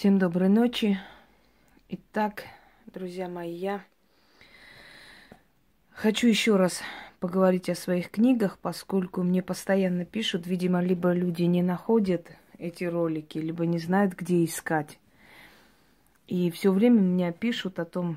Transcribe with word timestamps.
Всем 0.00 0.18
доброй 0.18 0.48
ночи. 0.48 0.98
Итак, 1.90 2.44
друзья 2.86 3.28
мои, 3.28 3.52
я 3.52 3.84
хочу 5.90 6.26
еще 6.26 6.56
раз 6.56 6.80
поговорить 7.18 7.68
о 7.68 7.74
своих 7.74 8.10
книгах, 8.10 8.58
поскольку 8.62 9.22
мне 9.22 9.42
постоянно 9.42 10.06
пишут, 10.06 10.46
видимо, 10.46 10.80
либо 10.80 11.12
люди 11.12 11.42
не 11.42 11.60
находят 11.60 12.32
эти 12.56 12.84
ролики, 12.84 13.36
либо 13.36 13.66
не 13.66 13.78
знают, 13.78 14.14
где 14.14 14.42
искать. 14.42 14.98
И 16.28 16.50
все 16.50 16.72
время 16.72 17.00
меня 17.00 17.30
пишут 17.30 17.78
о 17.78 17.84
том, 17.84 18.16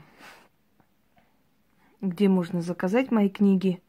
где 1.99 2.29
можно 2.29 2.61
заказать 2.61 3.11
мои 3.11 3.27
книги. 3.27 3.81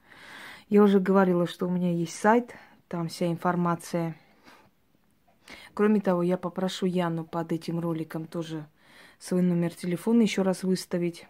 Я 0.69 0.83
уже 0.83 0.99
говорила, 0.99 1.47
что 1.47 1.69
у 1.69 1.71
меня 1.71 1.93
есть 1.93 2.19
сайт, 2.19 2.57
там 2.89 3.07
вся 3.07 3.29
информация. 3.29 4.17
Кроме 5.75 6.01
того, 6.01 6.23
я 6.23 6.39
попрошу 6.39 6.87
Яну 6.87 7.25
под 7.25 7.51
этим 7.51 7.81
роликом 7.81 8.27
тоже 8.27 8.67
свой 9.19 9.43
номер 9.43 9.75
телефона 9.75 10.23
еще 10.23 10.43
раз 10.43 10.63
выставить. 10.63 11.27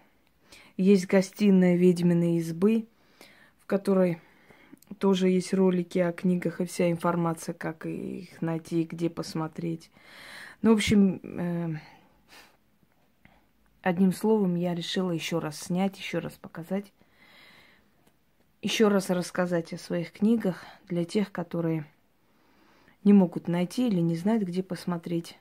Есть 0.76 1.06
гостиная 1.06 1.76
ведьминой 1.76 2.36
избы, 2.36 2.86
в 3.60 3.66
которой 3.66 4.20
тоже 4.98 5.30
есть 5.30 5.54
ролики 5.54 5.98
о 5.98 6.12
книгах 6.12 6.60
и 6.60 6.66
вся 6.66 6.90
информация, 6.90 7.54
как 7.54 7.86
их 7.86 8.42
найти, 8.42 8.84
где 8.84 9.08
посмотреть. 9.08 9.90
Ну, 10.60 10.72
в 10.72 10.74
общем, 10.74 11.20
э, 11.22 11.76
одним 13.80 14.12
словом, 14.12 14.56
я 14.56 14.74
решила 14.74 15.10
еще 15.10 15.38
раз 15.38 15.58
снять, 15.58 15.98
еще 15.98 16.18
раз 16.18 16.34
показать, 16.34 16.92
еще 18.60 18.88
раз 18.88 19.08
рассказать 19.08 19.72
о 19.72 19.78
своих 19.78 20.12
книгах 20.12 20.64
для 20.86 21.04
тех, 21.04 21.32
которые 21.32 21.86
не 23.04 23.12
могут 23.12 23.48
найти 23.48 23.86
или 23.86 24.00
не 24.00 24.16
знают, 24.16 24.42
где 24.42 24.62
посмотреть, 24.62 25.38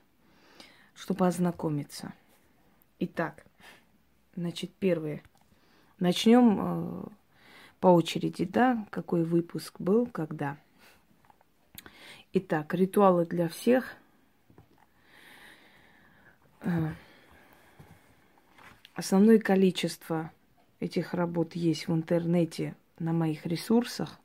чтобы 0.94 1.26
ознакомиться. 1.26 2.12
Итак, 3.00 3.44
значит, 4.36 4.70
первое. 4.78 5.22
Начнем 5.98 6.58
э, 6.60 7.04
по 7.80 7.88
очереди, 7.88 8.44
да, 8.44 8.86
какой 8.90 9.24
выпуск 9.24 9.80
был, 9.80 10.06
когда. 10.06 10.58
Итак, 12.34 12.74
ритуалы 12.74 13.24
для 13.26 13.48
всех. 13.48 13.96
Э, 16.60 16.92
основное 18.94 19.38
количество 19.38 20.30
этих 20.80 21.14
работ 21.14 21.54
есть 21.54 21.88
в 21.88 21.94
интернете 21.94 22.76
на 22.98 23.12
моих 23.12 23.46
ресурсах 23.46 24.20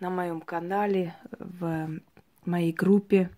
на 0.00 0.10
моем 0.10 0.40
канале, 0.40 1.14
в 1.38 2.00
моей 2.44 2.72
группе. 2.72 3.30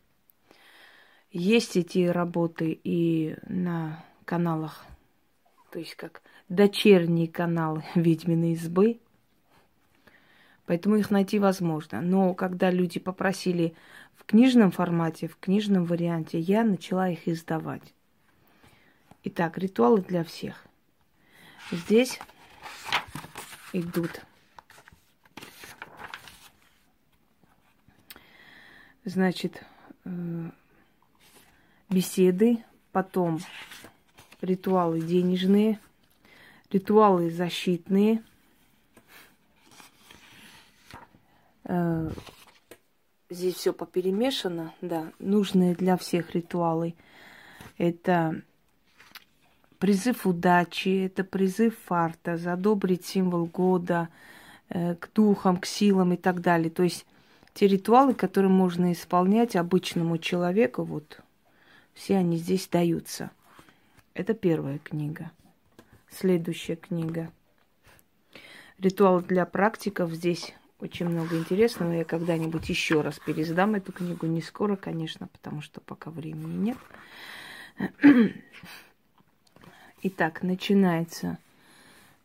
Есть 1.30 1.76
эти 1.76 2.06
работы 2.06 2.80
и 2.84 3.36
на 3.46 4.04
каналах, 4.24 4.84
то 5.70 5.78
есть 5.78 5.96
как 5.96 6.22
дочерние 6.48 7.28
каналы 7.28 7.84
Ведьмины 7.94 8.52
избы. 8.52 9.00
Поэтому 10.66 10.96
их 10.96 11.10
найти 11.10 11.38
возможно. 11.38 12.00
Но 12.00 12.34
когда 12.34 12.70
люди 12.70 13.00
попросили 13.00 13.74
в 14.14 14.24
книжном 14.24 14.70
формате, 14.70 15.26
в 15.26 15.36
книжном 15.36 15.84
варианте, 15.84 16.38
я 16.38 16.62
начала 16.62 17.08
их 17.08 17.26
издавать. 17.26 17.94
Итак, 19.24 19.58
ритуалы 19.58 20.02
для 20.02 20.22
всех. 20.22 20.64
Здесь 21.72 22.20
идут 23.72 24.22
значит, 29.04 29.62
э, 30.04 30.50
беседы, 31.90 32.64
потом 32.92 33.40
ритуалы 34.40 35.00
денежные, 35.00 35.78
ритуалы 36.70 37.30
защитные, 37.30 38.22
э, 41.64 42.10
здесь 43.30 43.54
все 43.54 43.72
поперемешано, 43.72 44.74
да, 44.80 45.12
нужные 45.18 45.74
для 45.74 45.96
всех 45.96 46.34
ритуалы. 46.34 46.94
Это 47.78 48.42
призыв 49.78 50.26
удачи, 50.26 51.06
это 51.06 51.24
призыв 51.24 51.76
фарта, 51.86 52.36
задобрить 52.36 53.04
символ 53.04 53.46
года, 53.46 54.08
э, 54.68 54.94
к 54.94 55.10
духам, 55.12 55.56
к 55.56 55.66
силам 55.66 56.12
и 56.12 56.16
так 56.16 56.40
далее. 56.40 56.70
То 56.70 56.82
есть 56.82 57.06
те 57.54 57.66
ритуалы, 57.66 58.14
которые 58.14 58.50
можно 58.50 58.92
исполнять 58.92 59.56
обычному 59.56 60.18
человеку, 60.18 60.84
вот 60.84 61.20
все 61.92 62.16
они 62.16 62.36
здесь 62.36 62.66
даются. 62.68 63.30
Это 64.14 64.34
первая 64.34 64.78
книга. 64.78 65.30
Следующая 66.08 66.76
книга. 66.76 67.30
Ритуал 68.78 69.20
для 69.20 69.46
практиков. 69.46 70.10
Здесь 70.12 70.54
очень 70.80 71.08
много 71.08 71.38
интересного. 71.38 71.92
Я 71.92 72.04
когда-нибудь 72.04 72.68
еще 72.68 73.02
раз 73.02 73.18
пересдам 73.18 73.74
эту 73.74 73.92
книгу. 73.92 74.26
Не 74.26 74.42
скоро, 74.42 74.76
конечно, 74.76 75.28
потому 75.28 75.60
что 75.60 75.80
пока 75.80 76.10
времени 76.10 76.74
нет. 76.74 76.78
Итак, 80.02 80.42
начинается, 80.42 81.38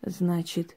значит, 0.01 0.75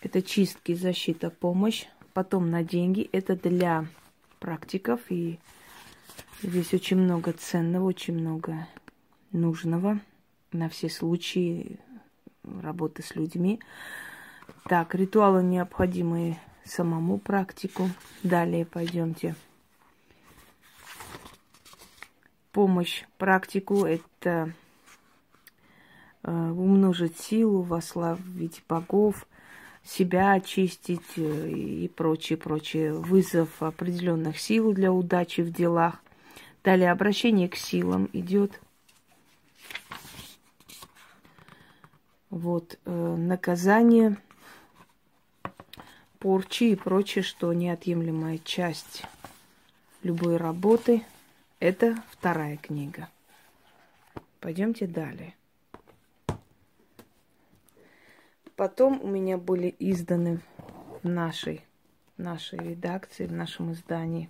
это 0.00 0.22
чистки, 0.22 0.74
защита, 0.74 1.30
помощь 1.30 1.86
потом 2.18 2.50
на 2.50 2.64
деньги. 2.64 3.08
Это 3.12 3.36
для 3.36 3.86
практиков. 4.40 5.00
И 5.08 5.38
здесь 6.42 6.74
очень 6.74 6.96
много 6.96 7.32
ценного, 7.32 7.84
очень 7.84 8.14
много 8.14 8.66
нужного 9.30 10.00
на 10.50 10.68
все 10.68 10.88
случаи 10.88 11.78
работы 12.42 13.04
с 13.04 13.14
людьми. 13.14 13.60
Так, 14.64 14.96
ритуалы 14.96 15.44
необходимые 15.44 16.40
самому 16.64 17.18
практику. 17.18 17.88
Далее 18.24 18.66
пойдемте. 18.66 19.36
Помощь 22.50 23.04
практику– 23.16 23.84
это 23.86 24.52
э, 26.24 26.32
умножить 26.32 27.16
силу, 27.16 27.62
вославить 27.62 28.64
богов– 28.68 29.24
себя 29.84 30.32
очистить 30.32 31.16
э, 31.16 31.50
и 31.50 31.88
прочее, 31.88 32.36
прочее. 32.36 32.92
Вызов 32.92 33.62
определенных 33.62 34.38
сил 34.38 34.72
для 34.72 34.92
удачи 34.92 35.40
в 35.40 35.52
делах. 35.52 36.02
Далее 36.64 36.90
обращение 36.90 37.48
к 37.48 37.56
силам 37.56 38.08
идет. 38.12 38.60
Вот, 42.30 42.78
э, 42.84 43.16
наказание, 43.16 44.18
порчи 46.18 46.64
и 46.64 46.76
прочее, 46.76 47.22
что 47.22 47.52
неотъемлемая 47.52 48.38
часть 48.38 49.04
любой 50.02 50.36
работы. 50.36 51.04
Это 51.60 52.02
вторая 52.10 52.56
книга. 52.56 53.08
Пойдемте 54.40 54.86
далее. 54.86 55.34
Потом 58.58 59.00
у 59.00 59.06
меня 59.06 59.38
были 59.38 59.72
изданы 59.78 60.40
в 61.04 61.08
нашей, 61.08 61.64
нашей 62.16 62.58
редакции, 62.58 63.26
в 63.26 63.32
нашем 63.32 63.70
издании. 63.70 64.28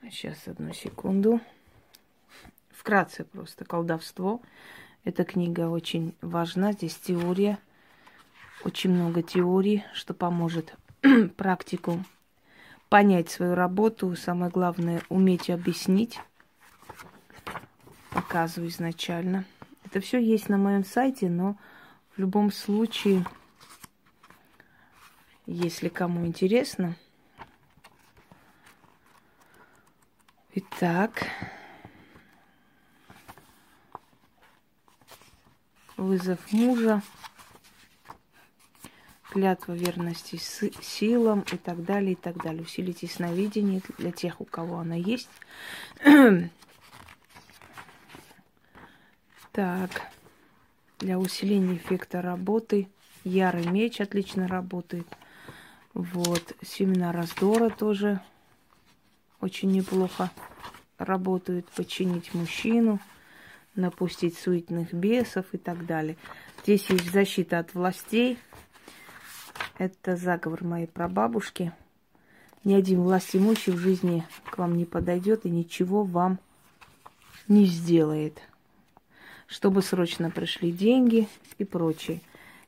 Сейчас, 0.00 0.48
одну 0.48 0.72
секунду. 0.72 1.42
Вкратце 2.70 3.24
просто 3.24 3.66
колдовство. 3.66 4.40
Эта 5.04 5.24
книга 5.24 5.68
очень 5.68 6.14
важна. 6.22 6.72
Здесь 6.72 6.96
теория. 6.96 7.58
Очень 8.64 8.92
много 8.92 9.22
теорий, 9.22 9.84
что 9.92 10.14
поможет 10.14 10.74
практику 11.36 12.02
понять 12.88 13.28
свою 13.28 13.54
работу. 13.54 14.16
Самое 14.16 14.50
главное, 14.50 15.02
уметь 15.10 15.50
объяснить. 15.50 16.18
Показываю 18.08 18.70
изначально. 18.70 19.44
Это 19.84 20.00
все 20.00 20.18
есть 20.18 20.48
на 20.48 20.56
моем 20.56 20.82
сайте, 20.82 21.28
но 21.28 21.58
в 22.14 22.18
любом 22.20 22.52
случае, 22.52 23.26
если 25.46 25.88
кому 25.88 26.26
интересно. 26.26 26.96
Итак, 30.52 31.26
вызов 35.96 36.38
мужа, 36.52 37.02
клятва 39.30 39.72
верности 39.72 40.36
силам 40.36 41.40
и 41.50 41.56
так 41.56 41.84
далее, 41.84 42.12
и 42.12 42.16
так 42.16 42.40
далее. 42.40 42.62
Усилите 42.62 43.08
сновидение 43.08 43.82
для 43.98 44.12
тех, 44.12 44.40
у 44.40 44.44
кого 44.44 44.78
она 44.78 44.94
есть. 44.94 45.28
так 49.50 50.13
для 51.04 51.18
усиления 51.18 51.76
эффекта 51.76 52.22
работы. 52.22 52.88
Ярый 53.24 53.66
меч 53.66 54.00
отлично 54.00 54.48
работает. 54.48 55.06
Вот, 55.92 56.56
семена 56.62 57.12
раздора 57.12 57.68
тоже 57.68 58.20
очень 59.42 59.70
неплохо 59.70 60.30
работают, 60.96 61.68
подчинить 61.68 62.32
мужчину, 62.32 63.00
напустить 63.74 64.38
суетных 64.38 64.94
бесов 64.94 65.44
и 65.52 65.58
так 65.58 65.84
далее. 65.84 66.16
Здесь 66.62 66.88
есть 66.88 67.12
защита 67.12 67.58
от 67.58 67.74
властей. 67.74 68.38
Это 69.76 70.16
заговор 70.16 70.64
моей 70.64 70.86
прабабушки. 70.86 71.72
Ни 72.64 72.72
один 72.72 73.02
власть 73.02 73.36
имущий 73.36 73.72
в 73.72 73.76
жизни 73.76 74.24
к 74.50 74.56
вам 74.56 74.74
не 74.74 74.86
подойдет 74.86 75.44
и 75.44 75.50
ничего 75.50 76.02
вам 76.02 76.38
не 77.46 77.66
сделает. 77.66 78.40
Чтобы 79.46 79.82
срочно 79.82 80.30
пришли 80.30 80.72
деньги 80.72 81.28
и 81.58 81.64
прочее. 81.64 82.20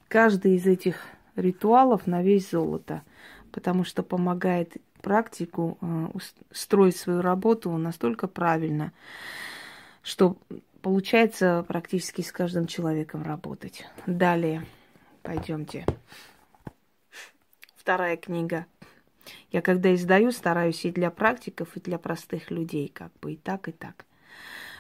Каждый 0.09 0.57
из 0.57 0.67
этих 0.67 1.03
ритуалов 1.35 2.07
на 2.07 2.23
весь 2.23 2.51
золото, 2.51 3.03
потому 3.51 3.85
что 3.85 4.03
помогает 4.03 4.77
практику 5.03 5.79
э, 5.81 6.09
строить 6.51 6.97
свою 6.97 7.21
работу 7.23 7.71
настолько 7.77 8.27
правильно, 8.27 8.93
что 10.03 10.37
получается 10.83 11.65
практически 11.67 12.23
с 12.23 12.33
каждым 12.33 12.67
человеком 12.67 13.23
работать. 13.23 13.87
Далее, 14.07 14.65
пойдемте. 15.23 15.87
Вторая 17.77 18.17
книга. 18.17 18.67
Я 19.51 19.63
когда 19.63 19.95
издаю, 19.95 20.33
стараюсь 20.33 20.85
и 20.85 20.91
для 20.91 21.11
практиков, 21.11 21.77
и 21.77 21.81
для 21.81 21.99
простых 21.99 22.51
людей, 22.51 22.89
как 22.89 23.13
бы 23.21 23.35
и 23.35 23.37
так, 23.37 23.69
и 23.69 23.73
так, 23.73 24.05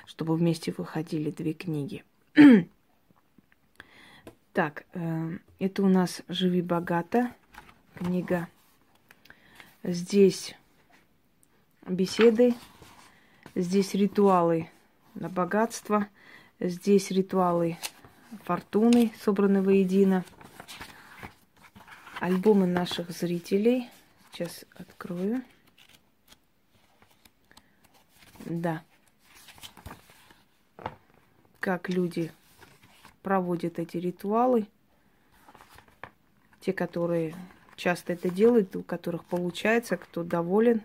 чтобы 0.06 0.36
вместе 0.36 0.72
выходили 0.76 1.30
две 1.30 1.52
книги. 1.52 2.04
так, 4.52 4.86
э, 4.94 5.38
это 5.58 5.82
у 5.82 5.88
нас 5.88 6.22
«Живи 6.28 6.62
богато» 6.62 7.34
книга. 7.94 8.48
Здесь 9.82 10.54
беседы, 11.86 12.54
здесь 13.54 13.94
ритуалы 13.94 14.70
на 15.14 15.28
богатство. 15.28 16.08
Здесь 16.58 17.10
ритуалы 17.10 17.76
фортуны, 18.44 19.12
собраны 19.20 19.62
воедино. 19.62 20.24
Альбомы 22.18 22.66
наших 22.66 23.10
зрителей. 23.10 23.90
Сейчас 24.32 24.64
открою. 24.74 25.42
Да. 28.46 28.82
Как 31.66 31.88
люди 31.88 32.30
проводят 33.22 33.80
эти 33.80 33.96
ритуалы. 33.96 34.68
Те, 36.60 36.72
которые 36.72 37.34
часто 37.74 38.12
это 38.12 38.30
делают, 38.30 38.76
у 38.76 38.84
которых 38.84 39.24
получается, 39.24 39.96
кто 39.96 40.22
доволен, 40.22 40.82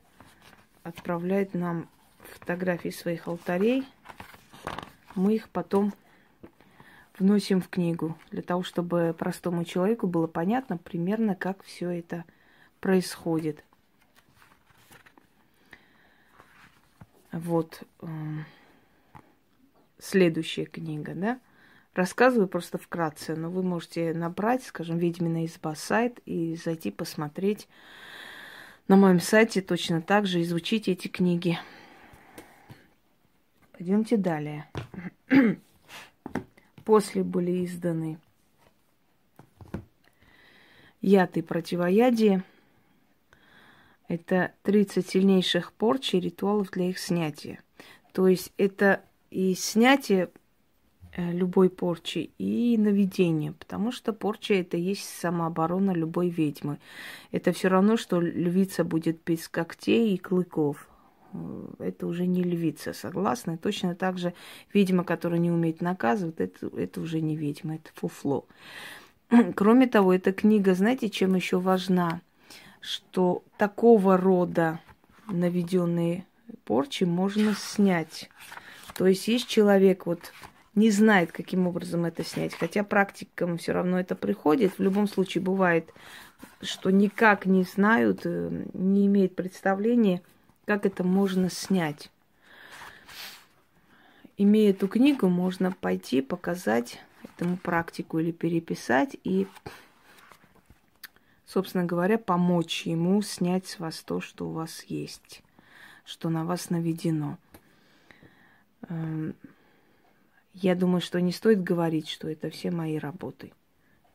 отправляет 0.81 1.53
нам 1.53 1.87
фотографии 2.23 2.89
своих 2.89 3.27
алтарей– 3.27 3.85
мы 5.15 5.35
их 5.35 5.49
потом 5.49 5.93
вносим 7.17 7.61
в 7.61 7.69
книгу, 7.69 8.17
для 8.31 8.41
того, 8.41 8.63
чтобы 8.63 9.15
простому 9.17 9.65
человеку 9.65 10.07
было 10.07 10.27
понятно 10.27 10.77
примерно, 10.77 11.35
как 11.35 11.63
все 11.63 11.89
это 11.89 12.25
происходит. 12.79 13.63
Вот 17.31 17.83
эм, 18.01 18.45
следующая 20.01 20.65
книга, 20.65 21.13
да? 21.13 21.39
Рассказываю 21.93 22.47
просто 22.47 22.77
вкратце, 22.77 23.35
но 23.35 23.49
вы 23.49 23.63
можете 23.63 24.13
набрать, 24.13 24.63
скажем, 24.63 24.97
«Ведьмина 24.97 25.45
изба» 25.45 25.75
сайт 25.75 26.19
и 26.25 26.55
зайти 26.55 26.89
посмотреть 26.89 27.67
на 28.87 28.95
моем 28.95 29.19
сайте 29.19 29.61
точно 29.61 30.01
так 30.01 30.25
же, 30.25 30.41
изучить 30.41 30.87
эти 30.87 31.07
книги. 31.07 31.59
Пойдемте 33.73 34.17
далее. 34.17 34.69
После 36.85 37.23
были 37.23 37.65
изданы 37.65 38.17
яд 41.01 41.37
и 41.37 41.41
противоядие. 41.41 42.43
Это 44.07 44.53
30 44.63 45.07
сильнейших 45.07 45.73
порч 45.73 46.13
и 46.13 46.19
ритуалов 46.19 46.71
для 46.71 46.89
их 46.89 46.99
снятия. 46.99 47.61
То 48.13 48.27
есть 48.27 48.51
это 48.57 49.03
и 49.31 49.55
снятие 49.55 50.29
э, 51.15 51.31
любой 51.31 51.69
порчи 51.69 52.31
и 52.37 52.77
наведение, 52.77 53.53
потому 53.53 53.91
что 53.91 54.13
порча 54.13 54.53
это 54.55 54.77
есть 54.77 55.05
самооборона 55.19 55.91
любой 55.91 56.29
ведьмы. 56.29 56.77
Это 57.31 57.53
все 57.53 57.69
равно, 57.69 57.97
что 57.97 58.19
львица 58.19 58.83
будет 58.83 59.21
без 59.25 59.47
когтей 59.47 60.13
и 60.13 60.17
клыков. 60.17 60.87
Э, 61.33 61.67
это 61.79 62.07
уже 62.07 62.27
не 62.27 62.43
львица, 62.43 62.93
согласна? 62.93 63.57
Точно 63.57 63.95
так 63.95 64.17
же 64.17 64.33
ведьма, 64.73 65.03
которая 65.03 65.39
не 65.39 65.49
умеет 65.49 65.81
наказывать, 65.81 66.39
это, 66.39 66.67
это 66.77 67.01
уже 67.01 67.21
не 67.21 67.35
ведьма, 67.37 67.75
это 67.75 67.89
фуфло. 67.95 68.45
Кроме 69.55 69.87
того, 69.87 70.13
эта 70.13 70.33
книга, 70.33 70.75
знаете, 70.75 71.09
чем 71.09 71.35
еще 71.35 71.59
важна? 71.59 72.21
Что 72.81 73.43
такого 73.57 74.17
рода 74.17 74.79
наведенные 75.27 76.25
порчи 76.65 77.05
можно 77.05 77.55
снять. 77.55 78.29
То 78.95 79.07
есть 79.07 79.27
есть 79.27 79.47
человек, 79.47 80.05
вот 80.05 80.31
не 80.75 80.89
знает, 80.89 81.31
каким 81.31 81.67
образом 81.67 82.05
это 82.05 82.23
снять, 82.23 82.53
хотя 82.53 82.83
практикам 82.83 83.57
все 83.57 83.73
равно 83.73 83.99
это 83.99 84.15
приходит. 84.15 84.77
В 84.77 84.81
любом 84.81 85.07
случае 85.07 85.43
бывает, 85.43 85.93
что 86.61 86.91
никак 86.91 87.45
не 87.45 87.63
знают, 87.63 88.21
э, 88.23 88.65
не 88.73 89.07
имеют 89.07 89.35
представления, 89.35 90.21
как 90.65 90.85
это 90.85 91.03
можно 91.03 91.49
снять. 91.49 92.09
Имея 94.37 94.71
эту 94.71 94.87
книгу, 94.87 95.27
можно 95.27 95.71
пойти 95.71 96.21
показать 96.21 96.99
этому 97.23 97.57
практику 97.57 98.19
или 98.19 98.31
переписать 98.31 99.15
и, 99.23 99.47
собственно 101.45 101.83
говоря, 101.83 102.17
помочь 102.17 102.83
ему 102.83 103.21
снять 103.21 103.67
с 103.67 103.79
вас 103.79 104.01
то, 104.01 104.21
что 104.21 104.47
у 104.47 104.51
вас 104.51 104.83
есть, 104.83 105.43
что 106.05 106.29
на 106.29 106.45
вас 106.45 106.69
наведено. 106.69 107.37
Эм, 108.91 109.35
я 110.53 110.75
думаю, 110.75 111.01
что 111.01 111.21
не 111.21 111.31
стоит 111.31 111.63
говорить, 111.63 112.09
что 112.09 112.29
это 112.29 112.49
все 112.49 112.71
мои 112.71 112.97
работы. 112.97 113.53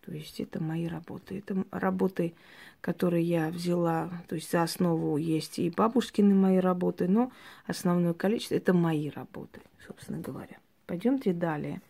То 0.04 0.12
есть 0.12 0.38
это 0.38 0.62
мои 0.62 0.86
работы. 0.86 1.38
Это 1.38 1.64
работы, 1.70 2.34
которые 2.80 3.24
я 3.24 3.48
взяла, 3.48 4.10
то 4.28 4.34
есть 4.36 4.50
за 4.52 4.62
основу 4.62 5.16
есть 5.16 5.58
и 5.58 5.70
бабушкины 5.70 6.34
мои 6.34 6.58
работы, 6.58 7.08
но 7.08 7.32
основное 7.66 8.12
количество 8.12 8.54
это 8.54 8.72
мои 8.74 9.08
работы, 9.10 9.60
собственно 9.86 10.20
говоря. 10.20 10.58
Пойдемте 10.86 11.32
далее. 11.32 11.80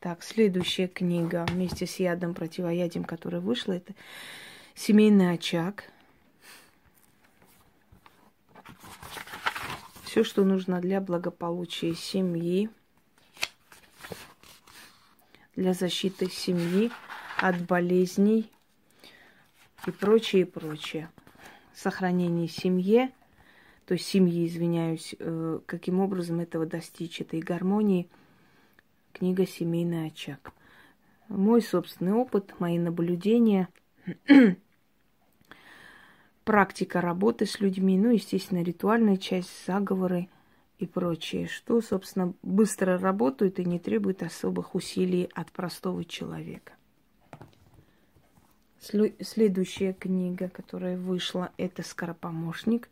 Так, 0.00 0.22
следующая 0.22 0.88
книга 0.88 1.46
вместе 1.48 1.86
с 1.86 1.96
ядом, 1.96 2.34
противоядием, 2.34 3.04
которая 3.04 3.40
вышла, 3.40 3.72
это 3.72 3.94
«Семейный 4.74 5.32
очаг». 5.32 5.84
Все, 10.18 10.24
что 10.24 10.42
нужно 10.42 10.80
для 10.80 11.00
благополучия 11.00 11.94
семьи, 11.94 12.70
для 15.54 15.74
защиты 15.74 16.28
семьи– 16.28 16.90
от 17.36 17.60
болезней 17.60 18.50
и 19.86 19.92
прочее, 19.92 20.44
прочее. 20.44 21.08
Сохранение 21.72 22.48
семьи, 22.48 23.12
то 23.86 23.94
есть 23.94 24.06
семьи, 24.06 24.44
извиняюсь, 24.44 25.14
э, 25.20 25.60
каким 25.66 26.00
образом 26.00 26.40
этого 26.40 26.66
достичь, 26.66 27.20
этой 27.20 27.38
гармонии. 27.38 28.08
Книга 29.12 29.46
«Семейный 29.46 30.08
очаг». 30.08 30.52
Мой 31.28 31.62
собственный 31.62 32.14
опыт, 32.14 32.58
мои 32.58 32.76
наблюдения, 32.76 33.68
практика 36.48 37.02
работы 37.02 37.44
с 37.44 37.60
людьми, 37.60 37.98
ну, 37.98 38.08
естественно, 38.08 38.62
ритуальная 38.62 39.18
часть, 39.18 39.50
заговоры 39.66 40.30
и 40.78 40.86
прочее, 40.86 41.46
что, 41.46 41.82
собственно, 41.82 42.32
быстро 42.42 42.96
работают 42.96 43.58
и 43.58 43.66
не 43.66 43.78
требует 43.78 44.22
особых 44.22 44.74
усилий 44.74 45.28
от 45.34 45.52
простого 45.52 46.06
человека. 46.06 46.72
Следующая 48.80 49.92
книга, 49.92 50.48
которая 50.48 50.96
вышла, 50.96 51.50
это 51.58 51.82
«Скоропомощник». 51.82 52.88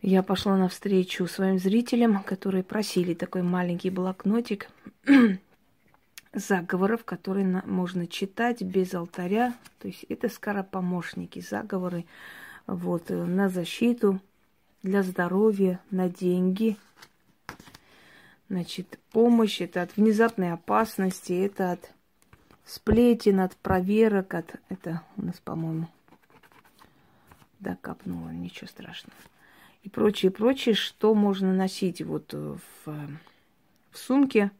Я 0.00 0.22
пошла 0.22 0.56
навстречу 0.56 1.26
своим 1.26 1.58
зрителям, 1.58 2.22
которые 2.22 2.62
просили 2.62 3.14
такой 3.14 3.42
маленький 3.42 3.90
блокнотик 3.90 4.70
заговоров, 6.32 7.04
которые 7.04 7.62
можно 7.66 8.06
читать 8.06 8.62
без 8.62 8.94
алтаря. 8.94 9.54
То 9.78 9.88
есть 9.88 10.04
это 10.08 10.28
скоропомощники, 10.28 11.40
заговоры 11.40 12.06
вот, 12.66 13.10
э, 13.10 13.24
на 13.24 13.48
защиту, 13.48 14.20
для 14.82 15.02
здоровья, 15.02 15.80
на 15.90 16.08
деньги. 16.08 16.76
Значит, 18.48 18.98
помощь 19.12 19.60
это 19.60 19.82
от 19.82 19.96
внезапной 19.96 20.52
опасности, 20.52 21.32
это 21.32 21.72
от 21.72 21.92
сплетен, 22.64 23.40
от 23.40 23.56
проверок, 23.56 24.34
от... 24.34 24.54
Это 24.68 25.02
у 25.16 25.22
нас, 25.22 25.38
по-моему, 25.40 25.88
да, 27.58 27.76
капнуло, 27.80 28.30
ничего 28.30 28.66
страшного. 28.68 29.16
и 29.82 29.88
прочее, 29.88 30.30
прочее, 30.30 30.74
что 30.74 31.14
можно 31.14 31.52
носить 31.52 32.02
вот 32.02 32.32
в, 32.32 32.60
в 32.84 33.18
сумке 33.92 34.50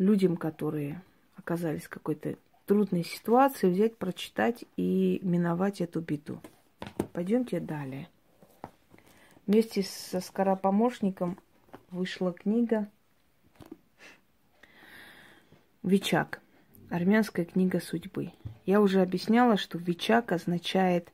людям, 0.00 0.36
которые 0.38 1.02
оказались 1.36 1.84
в 1.84 1.90
какой-то 1.90 2.36
трудной 2.64 3.04
ситуации, 3.04 3.70
взять, 3.70 3.96
прочитать 3.96 4.64
и 4.76 5.20
миновать 5.22 5.82
эту 5.82 6.00
беду. 6.00 6.40
Пойдемте 7.12 7.60
далее. 7.60 8.08
Вместе 9.46 9.82
со 9.82 10.20
скоропомощником 10.20 11.38
вышла 11.90 12.32
книга 12.32 12.88
Вичак. 15.82 16.40
Армянская 16.88 17.44
книга 17.44 17.78
судьбы. 17.80 18.32
Я 18.64 18.80
уже 18.80 19.02
объясняла, 19.02 19.58
что 19.58 19.76
Вичак 19.76 20.32
означает 20.32 21.12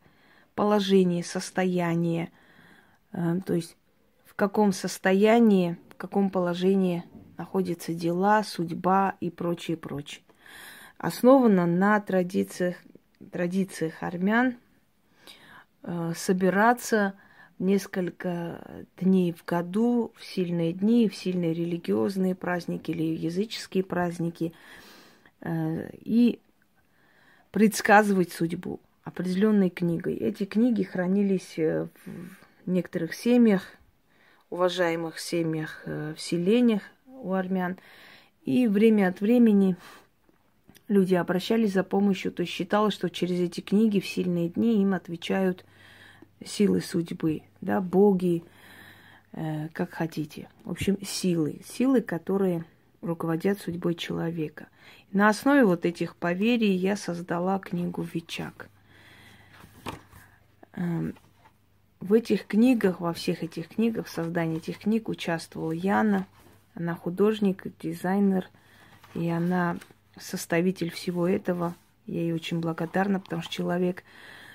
положение, 0.54 1.24
состояние, 1.24 2.30
э, 3.12 3.40
то 3.44 3.54
есть 3.54 3.76
в 4.24 4.34
каком 4.34 4.72
состоянии, 4.72 5.76
в 5.90 5.96
каком 5.96 6.30
положении 6.30 7.04
находятся 7.38 7.94
дела, 7.94 8.42
судьба 8.42 9.16
и 9.20 9.30
прочее, 9.30 9.76
прочее. 9.76 10.22
Основана 10.98 11.66
на 11.66 12.00
традициях, 12.00 12.76
традициях 13.30 14.02
армян 14.02 14.56
э, 15.82 16.12
собираться 16.16 17.14
несколько 17.58 18.86
дней 18.98 19.32
в 19.32 19.44
году, 19.44 20.12
в 20.16 20.24
сильные 20.24 20.72
дни, 20.72 21.08
в 21.08 21.14
сильные 21.14 21.54
религиозные 21.54 22.34
праздники 22.34 22.90
или 22.90 23.02
языческие 23.02 23.84
праздники, 23.84 24.52
э, 25.40 25.90
и 26.00 26.40
предсказывать 27.50 28.32
судьбу 28.32 28.80
определенной 29.04 29.70
книгой. 29.70 30.14
Эти 30.14 30.44
книги 30.44 30.82
хранились 30.82 31.58
э, 31.58 31.88
в 32.04 32.70
некоторых 32.70 33.14
семьях, 33.14 33.62
уважаемых 34.50 35.18
семьях, 35.18 35.82
э, 35.86 36.14
в 36.16 36.20
селениях 36.20 36.82
у 37.22 37.32
армян. 37.32 37.76
И 38.44 38.66
время 38.66 39.08
от 39.08 39.20
времени 39.20 39.76
люди 40.88 41.14
обращались 41.14 41.72
за 41.72 41.82
помощью, 41.82 42.32
то 42.32 42.42
есть 42.42 42.52
считалось, 42.52 42.94
что 42.94 43.10
через 43.10 43.40
эти 43.40 43.60
книги 43.60 44.00
в 44.00 44.06
сильные 44.06 44.48
дни 44.48 44.82
им 44.82 44.94
отвечают– 44.94 45.64
силы 46.44 46.80
судьбы, 46.80 47.42
да, 47.60 47.80
боги, 47.80 48.44
э, 49.32 49.68
как 49.72 49.92
хотите. 49.92 50.48
В 50.64 50.70
общем, 50.70 50.98
силы, 51.02 51.60
силы, 51.64 52.00
которые 52.00 52.64
руководят 53.00 53.60
судьбой 53.60 53.94
человека. 53.94 54.68
На 55.12 55.28
основе 55.28 55.64
вот 55.64 55.86
этих 55.86 56.16
поверий 56.16 56.74
я 56.74 56.96
создала 56.96 57.58
книгу 57.58 58.02
Вичак. 58.02 58.68
Эм, 60.72 61.14
в 62.00 62.12
этих 62.12 62.46
книгах, 62.46 63.00
во 63.00 63.12
всех 63.12 63.42
этих 63.42 63.68
книгах, 63.68 64.06
в 64.06 64.10
создании 64.10 64.58
этих 64.58 64.78
книг 64.80 65.08
участвовала 65.08 65.72
Яна. 65.72 66.26
Она 66.76 66.94
художник, 66.94 67.64
дизайнер, 67.80 68.48
и 69.14 69.28
она 69.30 69.78
составитель 70.18 70.90
всего 70.90 71.26
этого. 71.26 71.74
Я 72.06 72.20
ей 72.20 72.32
очень 72.32 72.60
благодарна, 72.60 73.18
потому 73.18 73.42
что 73.42 73.52
человек 73.52 74.04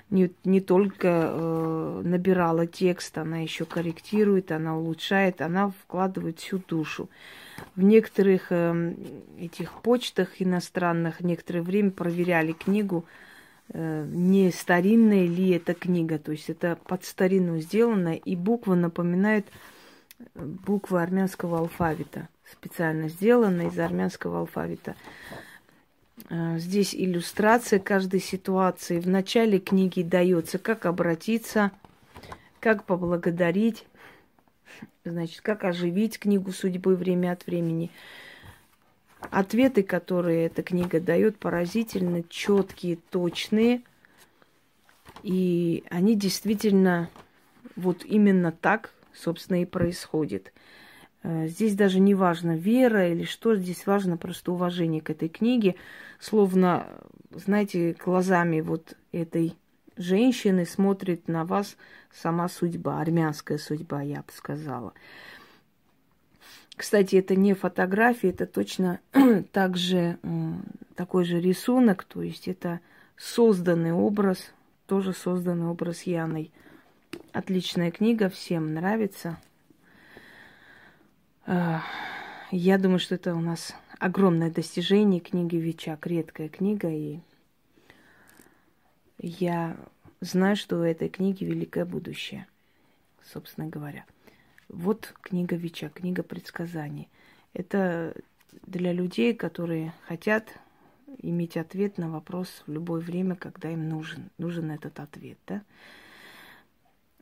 не, 0.08 0.30
не 0.44 0.60
только 0.60 1.08
э, 1.08 2.02
набирала 2.04 2.66
текст, 2.66 3.18
она 3.18 3.38
еще 3.38 3.64
корректирует, 3.64 4.52
она 4.52 4.78
улучшает, 4.78 5.42
она 5.42 5.70
вкладывает 5.70 6.38
всю 6.38 6.58
душу. 6.58 7.10
В 7.74 7.82
некоторых 7.82 8.46
э, 8.50 8.94
этих 9.40 9.72
почтах 9.82 10.40
иностранных 10.40 11.22
некоторое 11.22 11.62
время 11.62 11.90
проверяли 11.90 12.52
книгу, 12.52 13.04
э, 13.72 14.06
не 14.08 14.52
старинная 14.52 15.26
ли 15.26 15.50
эта 15.50 15.74
книга, 15.74 16.20
то 16.20 16.30
есть 16.30 16.48
это 16.50 16.78
под 16.86 17.04
старину 17.04 17.58
сделано, 17.58 18.14
и 18.14 18.36
буква 18.36 18.76
напоминает 18.76 19.46
э, 19.46 19.71
буквы 20.34 21.02
армянского 21.02 21.58
алфавита, 21.58 22.28
специально 22.50 23.08
сделана 23.08 23.62
из 23.62 23.78
армянского 23.78 24.40
алфавита. 24.40 24.94
Э, 26.30 26.58
здесь 26.58 26.94
иллюстрация 26.94 27.78
каждой 27.78 28.20
ситуации. 28.20 29.00
В 29.00 29.08
начале 29.08 29.58
книги 29.58 30.02
дается, 30.02 30.58
как 30.58 30.86
обратиться, 30.86 31.72
как 32.60 32.84
поблагодарить, 32.84 33.86
значит, 35.04 35.40
как 35.40 35.64
оживить 35.64 36.18
книгу 36.18 36.52
судьбы 36.52 36.96
время 36.96 37.32
от 37.32 37.46
времени. 37.46 37.90
Ответы, 39.30 39.82
которые 39.82 40.46
эта 40.46 40.62
книга 40.62 41.00
дает, 41.00 41.38
поразительно 41.38 42.22
четкие, 42.28 42.96
точные. 43.10 43.82
И 45.22 45.84
они 45.90 46.16
действительно 46.16 47.08
вот 47.76 48.04
именно 48.04 48.52
так, 48.52 48.92
собственно, 49.14 49.62
и 49.62 49.66
происходит. 49.66 50.52
Э, 51.22 51.46
здесь 51.46 51.74
даже 51.74 52.00
не 52.00 52.14
важно 52.14 52.56
вера 52.56 53.08
или 53.08 53.24
что, 53.24 53.54
здесь 53.54 53.86
важно 53.86 54.16
просто 54.16 54.52
уважение 54.52 55.00
к 55.00 55.10
этой 55.10 55.28
книге. 55.28 55.76
Словно, 56.18 56.86
знаете, 57.30 57.96
глазами 57.98 58.60
вот 58.60 58.96
этой 59.12 59.56
женщины 59.96 60.64
смотрит 60.64 61.28
на 61.28 61.44
вас 61.44 61.76
сама 62.12 62.48
судьба, 62.48 63.00
армянская 63.00 63.58
судьба, 63.58 64.02
я 64.02 64.18
бы 64.18 64.32
сказала. 64.32 64.92
Кстати, 66.76 67.16
это 67.16 67.36
не 67.36 67.54
фотография, 67.54 68.30
это 68.30 68.46
точно 68.46 69.00
также 69.52 70.18
такой 70.96 71.24
же 71.24 71.40
рисунок, 71.40 72.04
то 72.04 72.22
есть 72.22 72.48
это 72.48 72.80
созданный 73.16 73.92
образ, 73.92 74.52
тоже 74.86 75.12
созданный 75.12 75.66
образ 75.66 76.02
Яной. 76.02 76.50
Отличная 77.32 77.90
книга, 77.90 78.28
всем 78.28 78.74
нравится. 78.74 79.38
Я 81.46 82.78
думаю, 82.78 82.98
что 82.98 83.14
это 83.14 83.34
у 83.34 83.40
нас 83.40 83.74
огромное 83.98 84.50
достижение 84.50 85.20
книги 85.20 85.56
Вичак, 85.56 86.06
редкая 86.06 86.48
книга, 86.48 86.90
и 86.90 87.20
я 89.18 89.76
знаю, 90.20 90.56
что 90.56 90.78
у 90.78 90.82
этой 90.82 91.08
книги 91.08 91.44
великое 91.44 91.84
будущее, 91.84 92.46
собственно 93.24 93.68
говоря. 93.68 94.04
Вот 94.68 95.14
книга 95.22 95.56
Вичак, 95.56 95.94
книга 95.94 96.22
предсказаний. 96.22 97.08
Это 97.54 98.14
для 98.66 98.92
людей, 98.92 99.34
которые 99.34 99.92
хотят 100.06 100.48
иметь 101.18 101.56
ответ 101.56 101.98
на 101.98 102.10
вопрос 102.10 102.62
в 102.66 102.72
любое 102.72 103.00
время, 103.00 103.36
когда 103.36 103.70
им 103.70 103.88
нужен, 103.88 104.30
нужен 104.38 104.70
этот 104.70 105.00
ответ, 105.00 105.38
да? 105.46 105.62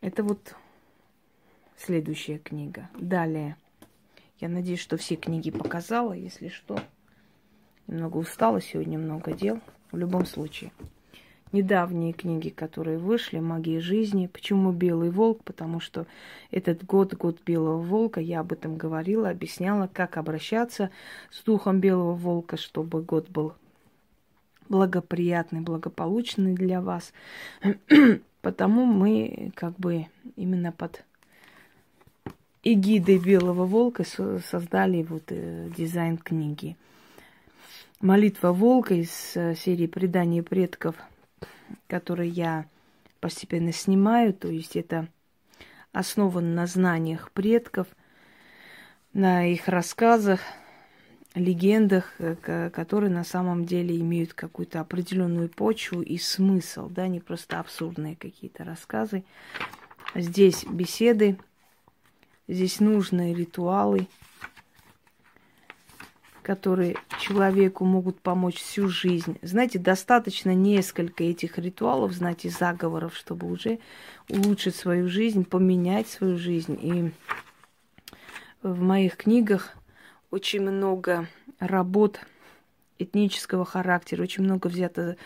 Это 0.01 0.23
вот 0.23 0.55
следующая 1.77 2.39
книга. 2.39 2.89
Далее– 2.99 3.57
я 4.41 4.49
надеюсь, 4.49 4.81
что 4.81 4.97
все 4.97 5.17
книги 5.17 5.51
показала. 5.51 6.15
Если 6.15 6.49
что, 6.49 6.81
немного 7.87 8.17
устала 8.17 8.63
сегодня, 8.63 8.99
много 8.99 9.33
дел. 9.33 9.61
В 9.93 9.99
любом 9.99 10.25
случае. 10.25 10.73
Недавние 11.53 12.13
книги, 12.13 12.49
которые 12.49 12.97
вышли, 12.97 13.41
«Магия 13.41 13.81
жизни». 13.81 14.29
Почему 14.29 14.73
«Белый 14.73 15.11
волк»? 15.11 15.43
Потому 15.45 15.81
что 15.81 16.07
этот 16.51 16.85
год, 16.85 17.15
год 17.15 17.43
Белого 17.45 17.83
волка, 17.83 18.21
я 18.21 18.41
об 18.41 18.53
этом 18.53 18.77
говорила, 18.77 19.29
объясняла, 19.29 19.91
как 19.93 20.17
обращаться 20.17 20.91
с 21.31 21.43
духом 21.43 21.81
Белого 21.81 22.15
волка, 22.15 22.57
чтобы 22.57 23.03
год 23.03 23.29
был 23.29 23.53
благоприятный, 24.69 25.61
благополучный 25.61 26.55
для 26.55 26.81
вас. 26.81 27.13
Потому 28.43 28.87
мы 28.87 29.53
как 29.55 29.77
бы 29.77 30.07
именно 30.37 30.73
под 30.73 31.05
эгидой 32.63 33.19
Белого 33.19 33.67
Волка 33.67 34.05
создали 34.05 35.03
вот 35.03 35.25
э, 35.29 35.71
дизайн 35.77 36.17
книги. 36.17 36.77
Молитва 38.01 38.53
Волка 38.53 38.95
из 38.95 39.37
э, 39.37 39.55
серии 39.55 39.87
«Предания 39.87 40.43
предков», 40.43 40.97
которую 41.87 42.31
я 42.31 42.67
постепенно 43.21 43.73
снимаю, 43.73 44.33
то 44.33 44.49
есть 44.49 44.77
это 44.77 45.09
основано 45.93 46.55
на 46.55 46.67
знаниях 46.67 47.31
предков, 47.33 47.89
на 49.13 49.45
их 49.47 49.69
рассказах, 49.69 50.41
легендах, 51.35 52.13
э, 52.19 52.71
которые 52.71 53.11
на 53.11 53.25
самом 53.25 53.65
деле 53.65 53.99
имеют 53.99 54.35
какую-то 54.35 54.81
определенную 54.81 55.49
почву 55.49 56.03
и 56.03 56.19
смысл, 56.19 56.89
да, 56.89 57.09
не 57.09 57.21
просто 57.21 57.61
абсурдные 57.61 58.17
какие-то 58.17 58.65
рассказы. 58.65 59.25
Здесь 60.15 60.65
беседы 60.65 61.39
Здесь 62.51 62.81
нужны 62.81 63.33
ритуалы, 63.33 64.09
которые 66.43 66.97
человеку 67.21 67.85
могут 67.85 68.21
помочь 68.21 68.57
всю 68.57 68.89
жизнь. 68.89 69.39
Знаете, 69.41 69.79
достаточно 69.79 70.53
несколько 70.53 71.23
этих 71.23 71.59
ритуалов, 71.59 72.11
знаете, 72.11 72.51
заговоров, 72.51 73.15
чтобы 73.15 73.49
уже 73.49 73.79
улучшить 74.29 74.75
свою 74.75 75.09
жизнь, 75.09 75.45
поменять 75.45 76.09
свою 76.09 76.39
жизнь. 76.39 76.77
И 76.83 77.13
в 78.65 78.83
моих 78.83 79.17
книгах 79.17 79.77
очень 80.31 80.63
много 80.63 81.27
работ 81.59 82.21
этнического 82.99 83.65
характера, 83.65 84.23
очень 84.23 84.45
много 84.45 84.69
взято 84.69 85.17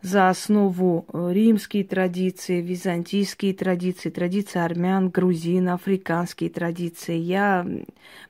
за 0.00 0.28
основу 0.28 1.06
э, 1.12 1.30
римские 1.32 1.84
традиции, 1.84 2.60
византийские 2.60 3.54
традиции, 3.54 4.10
традиции 4.10 4.58
армян, 4.58 5.10
грузин, 5.10 5.68
африканские 5.68 6.50
традиции. 6.50 7.16
Я 7.16 7.66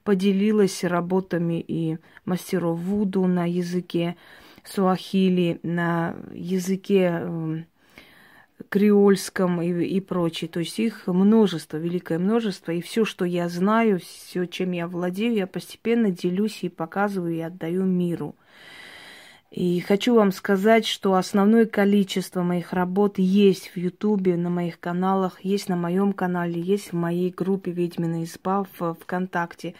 поделилась 0.04 0.84
работами 0.84 1.64
и 1.66 1.96
мастеров 2.26 2.78
Вуду 2.78 3.26
на 3.26 3.48
языке 3.48 4.16
суахили, 4.64 5.60
на 5.62 6.14
языке 6.32 7.22
эм, 7.22 7.66
креольском 8.68 9.62
и, 9.62 9.84
и 9.84 10.00
прочее. 10.00 10.48
То 10.48 10.60
есть 10.60 10.78
их 10.78 11.06
множество, 11.06 11.76
великое 11.76 12.18
множество. 12.18 12.72
И 12.72 12.80
все, 12.80 13.04
что 13.04 13.24
я 13.24 13.48
знаю, 13.48 14.00
все, 14.00 14.46
чем 14.46 14.72
я 14.72 14.86
владею, 14.86 15.34
я 15.34 15.46
постепенно 15.46 16.10
делюсь 16.10 16.62
и 16.62 16.68
показываю, 16.68 17.34
и 17.34 17.40
отдаю 17.40 17.84
миру. 17.84 18.34
И 19.52 19.80
хочу 19.80 20.14
вам 20.14 20.32
сказать, 20.32 20.86
что 20.86 21.14
основное 21.14 21.66
количество 21.66 22.42
моих 22.42 22.72
работ 22.72 23.18
есть 23.18 23.68
в 23.74 23.76
Ютубе, 23.76 24.38
на 24.38 24.48
моих 24.48 24.80
каналах, 24.80 25.44
есть 25.44 25.68
на 25.68 25.76
моем 25.76 26.14
канале, 26.14 26.58
есть 26.58 26.92
в 26.92 26.96
моей 26.96 27.30
группе 27.30 27.70
«Ведьмина 27.70 28.24
изба» 28.24 28.64
в 28.78 28.94
ВКонтакте. 28.94 29.74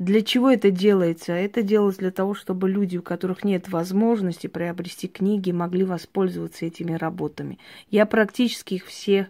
Для 0.00 0.22
чего 0.22 0.50
это 0.50 0.70
делается? 0.70 1.34
Это 1.34 1.62
делается 1.62 2.00
для 2.00 2.10
того, 2.10 2.32
чтобы 2.32 2.70
люди, 2.70 2.96
у 2.96 3.02
которых 3.02 3.44
нет 3.44 3.68
возможности 3.68 4.46
приобрести 4.46 5.08
книги, 5.08 5.50
могли 5.52 5.84
воспользоваться 5.84 6.64
этими 6.64 6.94
работами. 6.94 7.58
Я 7.90 8.06
практически 8.06 8.74
их 8.74 8.86
все 8.86 9.28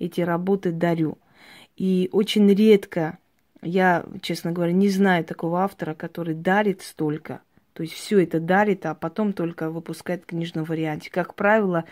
эти 0.00 0.20
работы 0.20 0.72
дарю. 0.72 1.18
И 1.76 2.08
очень 2.10 2.52
редко, 2.52 3.18
я, 3.62 4.04
честно 4.20 4.50
говоря, 4.50 4.72
не 4.72 4.88
знаю 4.88 5.24
такого 5.24 5.62
автора, 5.62 5.94
который 5.94 6.34
дарит 6.34 6.82
столько. 6.82 7.40
То 7.72 7.84
есть 7.84 7.92
все 7.92 8.18
это 8.18 8.40
дарит, 8.40 8.86
а 8.86 8.96
потом 8.96 9.32
только 9.32 9.70
выпускает 9.70 10.24
в 10.24 10.26
книжном 10.26 10.64
варианте. 10.64 11.12
Как 11.12 11.36
правило, 11.36 11.84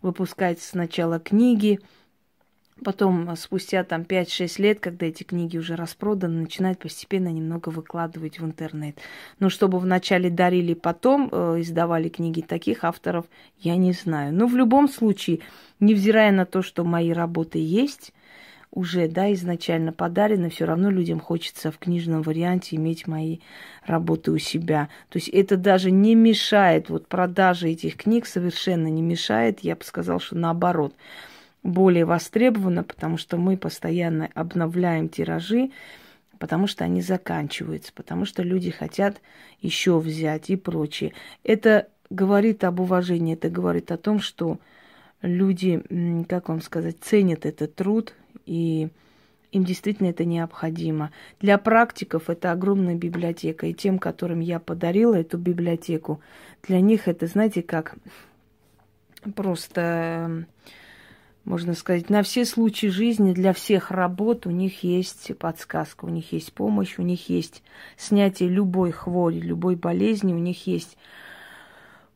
выпускает 0.00 0.62
сначала 0.62 1.20
книги, 1.20 1.80
Потом, 2.84 3.30
а, 3.30 3.36
спустя 3.36 3.84
там 3.84 4.04
5-6 4.04 4.58
лет, 4.58 4.80
когда 4.80 5.06
эти 5.06 5.22
книги 5.22 5.56
уже 5.56 5.76
распроданы, 5.76 6.42
начинает 6.42 6.78
постепенно 6.78 7.28
немного 7.28 7.70
выкладывать 7.70 8.38
в 8.38 8.44
интернет. 8.44 8.98
Но 9.38 9.48
чтобы 9.48 9.78
вначале 9.78 10.28
дарили, 10.28 10.74
потом 10.74 11.30
э, 11.32 11.60
издавали 11.60 12.10
книги 12.10 12.42
таких 12.42 12.84
авторов, 12.84 13.24
я 13.58 13.76
не 13.76 13.92
знаю. 13.92 14.34
Но 14.34 14.46
в 14.46 14.56
любом 14.56 14.88
случае, 14.88 15.40
невзирая 15.80 16.32
на 16.32 16.44
то, 16.44 16.60
что 16.60 16.84
мои 16.84 17.12
работы 17.12 17.58
есть, 17.58 18.12
уже, 18.70 19.08
да, 19.08 19.32
изначально 19.32 19.92
подарены, 19.92 20.50
все 20.50 20.66
равно 20.66 20.90
людям 20.90 21.18
хочется 21.18 21.72
в 21.72 21.78
книжном 21.78 22.20
варианте 22.20 22.76
иметь 22.76 23.06
мои 23.06 23.38
работы 23.86 24.32
у 24.32 24.38
себя. 24.38 24.90
То 25.08 25.16
есть 25.16 25.30
это 25.30 25.56
даже 25.56 25.90
не 25.90 26.14
мешает, 26.14 26.90
вот 26.90 27.08
продажа 27.08 27.68
этих 27.68 27.96
книг 27.96 28.26
совершенно 28.26 28.88
не 28.88 29.00
мешает, 29.00 29.60
я 29.60 29.76
бы 29.76 29.82
сказала, 29.82 30.20
что 30.20 30.36
наоборот 30.36 30.92
более 31.66 32.04
востребована, 32.04 32.84
потому 32.84 33.16
что 33.16 33.36
мы 33.36 33.56
постоянно 33.56 34.30
обновляем 34.34 35.08
тиражи, 35.08 35.70
потому 36.38 36.66
что 36.66 36.84
они 36.84 37.00
заканчиваются, 37.00 37.92
потому 37.92 38.24
что 38.24 38.42
люди 38.42 38.70
хотят 38.70 39.20
еще 39.60 39.98
взять 39.98 40.50
и 40.50 40.56
прочее. 40.56 41.12
Это 41.42 41.88
говорит 42.10 42.64
об 42.64 42.80
уважении, 42.80 43.34
это 43.34 43.50
говорит 43.50 43.90
о 43.90 43.96
том, 43.96 44.20
что 44.20 44.58
люди, 45.22 45.82
как 46.28 46.48
вам 46.48 46.60
сказать, 46.60 46.96
ценят 47.00 47.46
этот 47.46 47.74
труд, 47.74 48.14
и 48.44 48.88
им 49.50 49.64
действительно 49.64 50.08
это 50.08 50.24
необходимо. 50.24 51.10
Для 51.40 51.58
практиков 51.58 52.30
это 52.30 52.52
огромная 52.52 52.94
библиотека, 52.94 53.66
и 53.66 53.74
тем, 53.74 53.98
которым 53.98 54.40
я 54.40 54.60
подарила 54.60 55.14
эту 55.14 55.38
библиотеку, 55.38 56.20
для 56.62 56.80
них 56.80 57.08
это, 57.08 57.26
знаете, 57.26 57.62
как 57.62 57.96
просто 59.34 60.46
можно 61.46 61.74
сказать, 61.74 62.10
на 62.10 62.24
все 62.24 62.44
случаи 62.44 62.88
жизни, 62.88 63.32
для 63.32 63.52
всех 63.52 63.92
работ 63.92 64.46
у 64.46 64.50
них 64.50 64.82
есть 64.82 65.30
подсказка, 65.38 66.04
у 66.04 66.08
них 66.08 66.32
есть 66.32 66.52
помощь, 66.52 66.98
у 66.98 67.02
них 67.02 67.30
есть 67.30 67.62
снятие 67.96 68.48
любой 68.48 68.90
хвори, 68.90 69.40
любой 69.40 69.76
болезни, 69.76 70.34
у 70.34 70.38
них 70.38 70.66
есть 70.66 70.98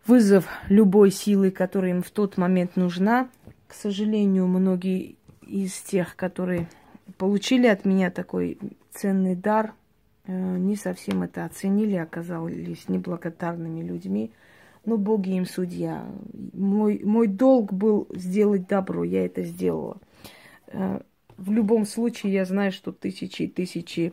вызов 0.04 0.48
любой 0.68 1.12
силы, 1.12 1.52
которая 1.52 1.92
им 1.92 2.02
в 2.02 2.10
тот 2.10 2.38
момент 2.38 2.74
нужна. 2.74 3.28
К 3.68 3.74
сожалению, 3.74 4.48
многие 4.48 5.14
из 5.46 5.74
тех, 5.80 6.16
которые 6.16 6.68
получили 7.16 7.68
от 7.68 7.84
меня 7.84 8.10
такой 8.10 8.58
ценный 8.92 9.36
дар, 9.36 9.74
э, 10.26 10.32
не 10.32 10.74
совсем 10.74 11.22
это 11.22 11.44
оценили, 11.44 11.94
оказались 11.94 12.88
неблагодарными 12.88 13.82
людьми 13.82 14.32
но 14.84 14.96
ну, 14.96 15.02
боги 15.02 15.30
им 15.30 15.46
судья. 15.46 16.06
Мой, 16.52 17.00
мой 17.04 17.26
долг 17.26 17.72
был 17.72 18.08
сделать 18.14 18.66
добро, 18.66 19.04
я 19.04 19.26
это 19.26 19.42
сделала. 19.44 19.98
Э, 20.68 21.00
в 21.36 21.52
любом 21.52 21.86
случае, 21.86 22.32
я 22.32 22.44
знаю, 22.44 22.72
что 22.72 22.92
тысячи 22.92 23.42
и 23.42 23.48
тысячи 23.48 24.12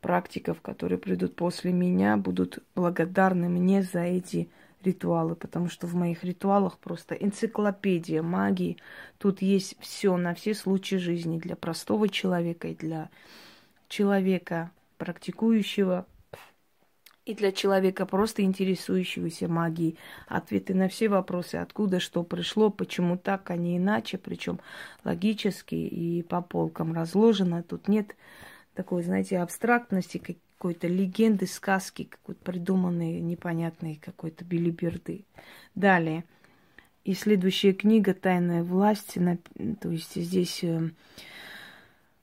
практиков, 0.00 0.60
которые 0.60 0.98
придут 0.98 1.34
после 1.36 1.72
меня, 1.72 2.16
будут 2.16 2.58
благодарны 2.74 3.48
мне 3.48 3.82
за 3.82 4.00
эти 4.00 4.48
ритуалы, 4.84 5.34
потому 5.34 5.68
что 5.68 5.86
в 5.86 5.94
моих 5.94 6.24
ритуалах 6.24 6.78
просто 6.78 7.14
энциклопедия 7.14 8.22
магии. 8.22 8.76
Тут 9.18 9.42
есть 9.42 9.76
все 9.80 10.16
на 10.16 10.34
все 10.34 10.54
случаи 10.54 10.96
жизни 10.96 11.38
для 11.38 11.56
простого 11.56 12.08
человека 12.08 12.68
и 12.68 12.74
для 12.74 13.10
человека 13.88 14.70
практикующего, 14.98 16.06
и 17.24 17.34
для 17.34 17.52
человека, 17.52 18.04
просто 18.04 18.42
интересующегося 18.42 19.48
магией. 19.48 19.98
Ответы 20.26 20.74
на 20.74 20.88
все 20.88 21.08
вопросы, 21.08 21.56
откуда 21.56 21.98
что 21.98 22.22
пришло, 22.22 22.70
почему 22.70 23.16
так, 23.16 23.50
а 23.50 23.56
не 23.56 23.78
иначе, 23.78 24.18
причем 24.18 24.60
логически 25.04 25.74
и 25.74 26.22
по 26.22 26.42
полкам 26.42 26.92
разложено. 26.92 27.62
Тут 27.62 27.88
нет 27.88 28.14
такой, 28.74 29.02
знаете, 29.02 29.38
абстрактности, 29.38 30.18
какой-то 30.18 30.86
легенды, 30.86 31.46
сказки, 31.46 32.04
какой-то 32.04 32.42
придуманной, 32.44 33.20
непонятной 33.20 33.96
какой-то 33.96 34.44
билиберды. 34.44 35.24
Далее. 35.74 36.24
И 37.04 37.14
следующая 37.14 37.72
книга 37.72 38.14
«Тайная 38.14 38.62
власть», 38.62 39.18
то 39.80 39.90
есть 39.90 40.14
здесь 40.14 40.64
э, 40.64 40.90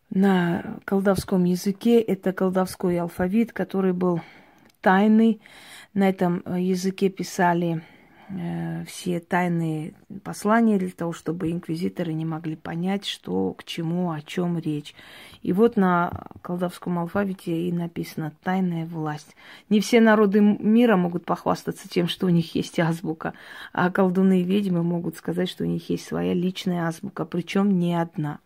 на 0.09 0.79
колдовском 0.85 1.43
языке, 1.43 2.01
это 2.01 2.33
колдовской 2.33 2.99
алфавит, 2.99 3.53
который 3.53 3.93
был 3.93 4.21
тайны. 4.81 5.39
На 5.93 6.09
этом 6.09 6.41
э, 6.45 6.61
языке 6.61 7.09
писали 7.09 7.83
э, 8.29 8.83
все 8.85 9.19
тайные 9.19 9.93
послания 10.23 10.77
для 10.77 10.89
того, 10.89 11.13
чтобы 11.13 11.51
инквизиторы 11.51 12.13
не 12.13 12.25
могли 12.25 12.55
понять, 12.55 13.05
что 13.05 13.53
к 13.53 13.63
чему, 13.63 14.11
о 14.11 14.21
чем 14.21 14.57
речь. 14.57 14.95
И 15.41 15.53
вот 15.53 15.75
на 15.75 16.27
колдовском 16.41 16.99
алфавите 16.99 17.67
и 17.67 17.71
написано 17.71 18.33
«тайная 18.43 18.85
власть». 18.85 19.35
Не 19.69 19.79
все 19.79 19.99
народы 19.99 20.39
мира 20.39 20.95
могут 20.95 21.25
похвастаться 21.25 21.89
тем, 21.89 22.07
что 22.07 22.27
у 22.27 22.29
них 22.29 22.55
есть 22.55 22.79
азбука, 22.79 23.33
а 23.73 23.89
колдуны 23.91 24.41
и 24.41 24.43
ведьмы 24.43 24.83
могут 24.83 25.17
сказать, 25.17 25.49
что 25.49 25.63
у 25.63 25.67
них 25.67 25.89
есть 25.89 26.05
своя 26.05 26.33
личная 26.33 26.87
азбука, 26.87 27.25
причем 27.25 27.79
не 27.79 27.99
одна. 27.99 28.39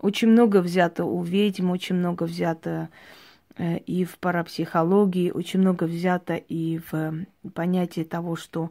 Очень 0.00 0.28
много 0.28 0.60
взято 0.60 1.04
у 1.04 1.22
ведьм, 1.22 1.70
очень 1.70 1.94
много 1.94 2.24
взято 2.24 2.88
и 3.58 4.04
в 4.04 4.18
парапсихологии 4.18 5.30
очень 5.30 5.60
много 5.60 5.84
взято 5.84 6.34
и 6.34 6.80
в 6.90 7.26
понятие 7.54 8.04
того, 8.04 8.36
что 8.36 8.70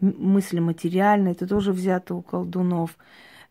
мысли 0.00 0.60
материальные, 0.60 1.32
это 1.32 1.46
тоже 1.46 1.72
взято 1.72 2.14
у 2.14 2.22
колдунов. 2.22 2.96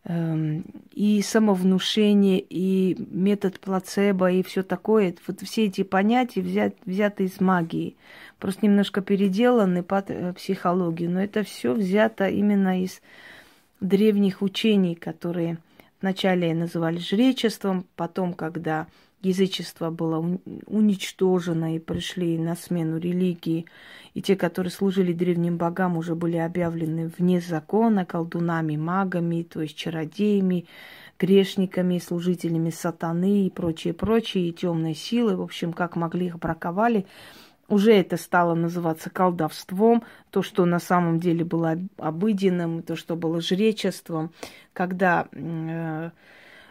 Эм, 0.04 0.64
и 0.92 1.20
самовнушение, 1.20 2.40
и 2.40 2.96
метод 3.10 3.60
плацебо, 3.60 4.30
и 4.30 4.42
все 4.42 4.62
такое. 4.62 5.14
Вот 5.26 5.42
все 5.42 5.66
эти 5.66 5.82
понятия 5.82 6.40
взят, 6.40 6.74
взяты 6.86 7.24
из 7.24 7.40
магии. 7.40 7.96
Просто 8.38 8.64
немножко 8.64 9.02
переделаны 9.02 9.82
под 9.82 10.10
э, 10.10 10.32
психологию. 10.32 11.10
Но 11.10 11.22
это 11.22 11.42
все 11.42 11.74
взято 11.74 12.26
именно 12.28 12.82
из 12.82 13.02
древних 13.80 14.40
учений, 14.40 14.94
которые 14.94 15.58
вначале 16.00 16.54
называли 16.54 16.98
жречеством, 16.98 17.84
потом, 17.96 18.32
когда 18.32 18.86
язычество 19.22 19.90
было 19.90 20.38
уничтожено 20.66 21.76
и 21.76 21.78
пришли 21.78 22.38
на 22.38 22.54
смену 22.54 22.98
религии. 22.98 23.66
И 24.14 24.22
те, 24.22 24.36
которые 24.36 24.70
служили 24.70 25.12
древним 25.12 25.56
богам, 25.56 25.96
уже 25.96 26.14
были 26.14 26.36
объявлены 26.36 27.10
вне 27.18 27.40
закона 27.40 28.04
колдунами, 28.04 28.76
магами, 28.76 29.42
то 29.42 29.62
есть 29.62 29.76
чародеями, 29.76 30.66
грешниками, 31.18 31.98
служителями 31.98 32.70
сатаны 32.70 33.46
и 33.46 33.50
прочее, 33.50 33.94
прочее, 33.94 34.48
и 34.48 34.52
темной 34.52 34.94
силы. 34.94 35.36
В 35.36 35.42
общем, 35.42 35.72
как 35.72 35.96
могли 35.96 36.26
их 36.26 36.38
браковали. 36.38 37.06
Уже 37.68 37.92
это 37.92 38.16
стало 38.16 38.54
называться 38.54 39.10
колдовством, 39.10 40.02
то, 40.30 40.42
что 40.42 40.64
на 40.64 40.78
самом 40.78 41.20
деле 41.20 41.44
было 41.44 41.76
обыденным, 41.98 42.82
то, 42.82 42.96
что 42.96 43.14
было 43.14 43.42
жречеством, 43.42 44.30
когда 44.72 45.28
э, 45.32 46.10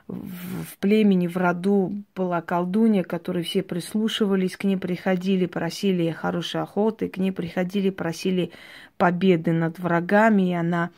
в 0.08 0.78
племени, 0.80 1.28
в 1.28 1.36
роду 1.36 1.92
была 2.16 2.42
колдунья, 2.42 3.04
которой 3.04 3.44
все 3.44 3.62
прислушивались, 3.62 4.56
к 4.56 4.64
ней 4.64 4.78
приходили, 4.78 5.46
просили 5.46 6.12
хорошей 6.12 6.62
охоты, 6.62 7.10
к 7.10 7.18
ней 7.18 7.32
приходили, 7.32 7.90
просили 7.90 8.52
победы 8.98 9.52
над 9.52 9.80
врагами, 9.80 10.52
и 10.52 10.54
она, 10.54 10.92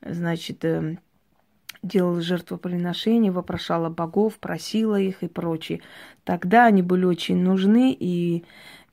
значит, 0.00 0.64
э, 0.64 0.96
делала 1.82 2.20
жертвоприношения, 2.20 3.32
вопрошала 3.32 3.88
богов, 3.88 4.38
просила 4.38 4.98
их 4.98 5.24
и 5.24 5.28
прочее. 5.28 5.80
Тогда 6.24 6.66
они 6.66 6.82
были 6.82 7.04
очень 7.04 7.42
нужны, 7.42 7.96
и 7.98 8.44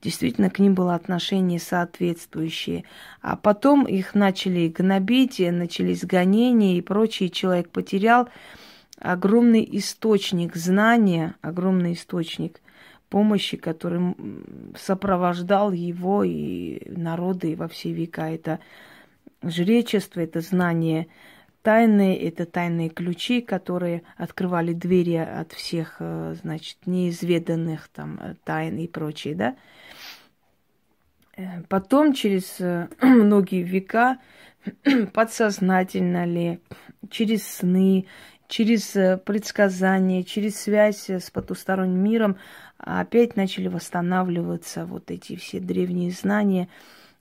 действительно 0.02 0.50
к 0.50 0.58
ним 0.58 0.74
было 0.74 0.96
отношение 0.96 1.60
соответствующее. 1.60 2.84
А 3.22 3.36
потом 3.36 3.84
их 3.84 4.16
начали 4.16 4.66
гнобить, 4.66 5.38
начались 5.38 6.04
гонения 6.04 6.76
и 6.76 6.80
прочее. 6.80 7.28
Человек 7.28 7.70
потерял 7.70 8.28
огромный 9.00 9.66
источник 9.72 10.54
знания, 10.54 11.34
огромный 11.40 11.94
источник 11.94 12.60
помощи, 13.08 13.56
который 13.56 14.14
сопровождал 14.78 15.72
его 15.72 16.22
и 16.22 16.88
народы 16.90 17.56
во 17.56 17.66
все 17.66 17.92
века. 17.92 18.30
Это 18.30 18.60
жречество, 19.42 20.20
это 20.20 20.40
знание 20.40 21.08
тайны, 21.62 22.16
это 22.16 22.46
тайные 22.46 22.88
ключи, 22.88 23.40
которые 23.40 24.02
открывали 24.16 24.72
двери 24.72 25.16
от 25.16 25.52
всех, 25.52 25.96
э, 25.98 26.34
значит, 26.40 26.78
неизведанных 26.86 27.88
там 27.88 28.18
э, 28.20 28.34
тайн 28.44 28.78
и 28.78 28.86
прочее, 28.86 29.34
да. 29.34 29.56
Э, 31.36 31.62
потом, 31.68 32.14
через 32.14 32.58
многие 33.02 33.62
века, 33.62 34.18
подсознательно 35.12 36.24
ли, 36.24 36.60
через 37.10 37.46
сны, 37.46 38.06
через 38.50 38.92
предсказания, 39.24 40.22
через 40.24 40.56
связь 40.56 41.08
с 41.08 41.30
потусторонним 41.30 42.04
миром, 42.04 42.36
опять 42.76 43.36
начали 43.36 43.68
восстанавливаться 43.68 44.84
вот 44.84 45.10
эти 45.10 45.36
все 45.36 45.60
древние 45.60 46.10
знания– 46.10 46.68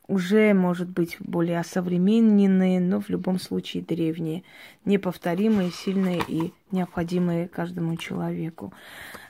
уже, 0.09 0.55
может 0.55 0.89
быть, 0.89 1.17
более 1.19 1.59
осовремененные, 1.59 2.81
но 2.81 2.99
в 2.99 3.09
любом 3.09 3.39
случае 3.39 3.83
древние, 3.83 4.43
неповторимые, 4.83 5.69
сильные 5.71 6.19
и 6.27 6.51
необходимые 6.71 7.47
каждому 7.47 7.95
человеку. 7.95 8.73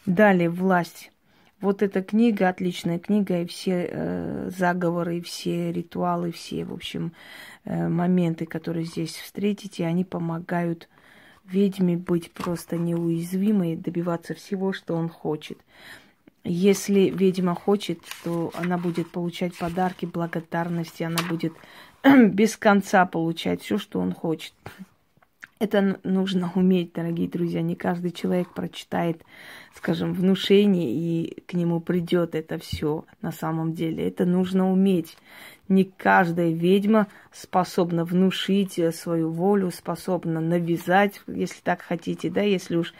Далее 0.06 0.50
власть. 0.50 1.12
Вот 1.60 1.84
эта 1.84 2.02
книга, 2.02 2.48
отличная 2.48 2.98
книга, 2.98 3.42
и 3.42 3.46
все 3.46 3.90
э, 3.92 4.50
заговоры, 4.58 5.18
и 5.18 5.22
все 5.22 5.74
ритуалы, 5.74 6.32
все, 6.32 6.64
в 6.64 6.72
общем, 6.72 7.12
э, 7.66 7.90
моменты, 7.90 8.46
которые 8.46 8.86
здесь 8.86 9.18
встретите, 9.18 9.86
они 9.86 10.06
помогают 10.06 10.88
ведьме 11.46 11.98
быть 11.98 12.32
просто 12.32 12.78
неуязвимой, 12.78 13.76
добиваться 13.76 14.34
всего, 14.34 14.74
что 14.74 14.96
он 14.96 15.10
хочет. 15.10 15.58
Если 16.44 17.10
ведьма 17.10 17.54
хочет, 17.54 18.00
то 18.24 18.52
она 18.56 18.78
будет 18.78 19.12
получать 19.12 19.58
подарки, 19.58 20.06
благодарности, 20.06 21.04
она 21.04 21.22
будет 21.28 21.54
без 22.04 22.58
конца 22.58 23.06
получать 23.06 23.62
все, 23.62 23.78
что 23.78 24.00
он 24.00 24.14
хочет. 24.14 24.54
Это 25.60 26.00
нужно 26.04 26.52
уметь, 26.56 26.94
дорогие 26.94 27.28
друзья. 27.28 27.62
Не 27.62 27.76
каждый 27.76 28.12
человек 28.12 28.54
прочитает, 28.54 29.24
скажем, 29.76 30.14
внушение 30.14 30.90
и 30.90 31.42
к 31.42 31.54
нему 31.54 31.82
придет 31.82 32.34
это 32.34 32.58
все 32.58 33.04
на 33.22 33.32
самом 33.34 33.74
деле. 33.74 34.08
Это 34.08 34.26
нужно 34.26 34.72
уметь. 34.72 35.18
Не 35.68 35.84
каждая 35.84 36.52
ведьма 36.52 37.08
способна 37.32 38.06
внушить 38.06 38.80
свою 38.96 39.32
волю, 39.32 39.70
способна 39.72 40.40
навязать, 40.40 41.22
если 41.28 41.62
так 41.62 41.82
хотите, 41.82 42.30
да, 42.30 42.42
если 42.42 42.78
уж 42.78 42.94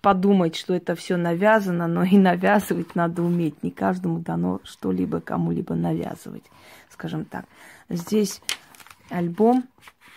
подумать, 0.00 0.56
что 0.56 0.74
это 0.74 0.94
все 0.94 1.16
навязано, 1.16 1.86
но 1.88 2.04
и 2.04 2.16
навязывать 2.18 2.94
надо 2.94 3.22
уметь. 3.22 3.62
Не 3.62 3.70
каждому 3.70 4.20
дано 4.20 4.60
что-либо 4.64 5.20
кому-либо 5.20 5.74
навязывать, 5.74 6.44
скажем 6.88 7.26
так. 7.26 7.44
Здесь 7.90 8.40
альбом 9.10 9.64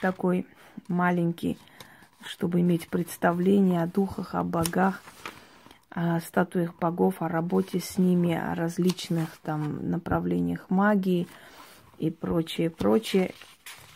такой 0.02 0.48
маленький, 0.88 1.58
чтобы 2.26 2.62
иметь 2.62 2.88
представление 2.88 3.84
о 3.84 3.88
духах, 3.88 4.36
о 4.36 4.44
богах, 4.44 5.02
о 5.90 6.20
статуях 6.22 6.76
богов, 6.76 7.22
о 7.22 7.28
работе 7.28 7.80
с 7.80 7.98
ними, 7.98 8.34
о 8.34 8.56
различных 8.56 9.38
там 9.44 9.90
направлениях 9.90 10.70
магии 10.70 11.28
и 12.00 12.10
прочее, 12.10 12.70
прочее. 12.70 13.32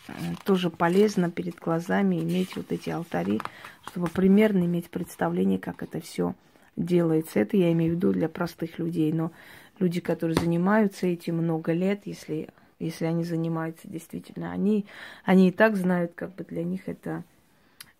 Э, 0.08 0.14
тоже 0.44 0.70
полезно 0.70 1.32
перед 1.32 1.56
глазами 1.56 2.18
иметь 2.18 2.56
вот 2.56 2.72
эти 2.72 2.90
алтари, 2.90 3.42
чтобы 3.88 4.08
примерно 4.08 4.66
иметь 4.66 4.90
представление, 4.90 5.60
как 5.60 5.84
это 5.84 6.02
все 6.02 6.36
делается. 6.76 7.40
Это 7.40 7.58
я 7.58 7.72
имею 7.72 7.94
в 7.94 7.96
виду 7.96 8.12
для 8.12 8.30
простых 8.30 8.78
людей, 8.80 9.12
но 9.14 9.32
люди, 9.80 10.02
которые 10.02 10.36
занимаются 10.36 11.08
этим 11.08 11.38
много 11.38 11.72
лет, 11.72 12.02
если, 12.06 12.50
если 12.80 13.06
они 13.06 13.24
занимаются 13.24 13.88
действительно, 13.88 14.52
они, 14.52 14.86
они 15.24 15.50
и 15.50 15.52
так 15.52 15.76
знают, 15.76 16.14
как 16.16 16.36
бы 16.36 16.44
для 16.44 16.64
них 16.64 16.88
это 16.88 17.24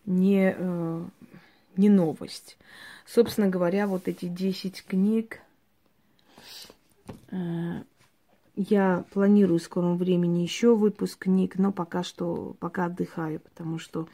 не, 0.06 0.54
э, 0.56 1.04
не 1.76 1.88
новость. 1.88 2.56
Собственно 3.04 3.48
говоря, 3.48 3.86
вот 3.86 4.08
эти 4.08 4.26
10 4.26 4.84
книг 4.84 5.40
э, 7.30 7.82
я 8.56 9.04
планирую 9.12 9.60
в 9.60 9.62
скором 9.62 9.98
времени 9.98 10.40
еще 10.40 10.74
выпуск 10.74 11.24
книг, 11.24 11.56
но 11.56 11.72
пока 11.72 12.02
что, 12.02 12.56
пока 12.58 12.86
отдыхаю, 12.86 13.40
потому 13.40 13.78
что 13.78 14.08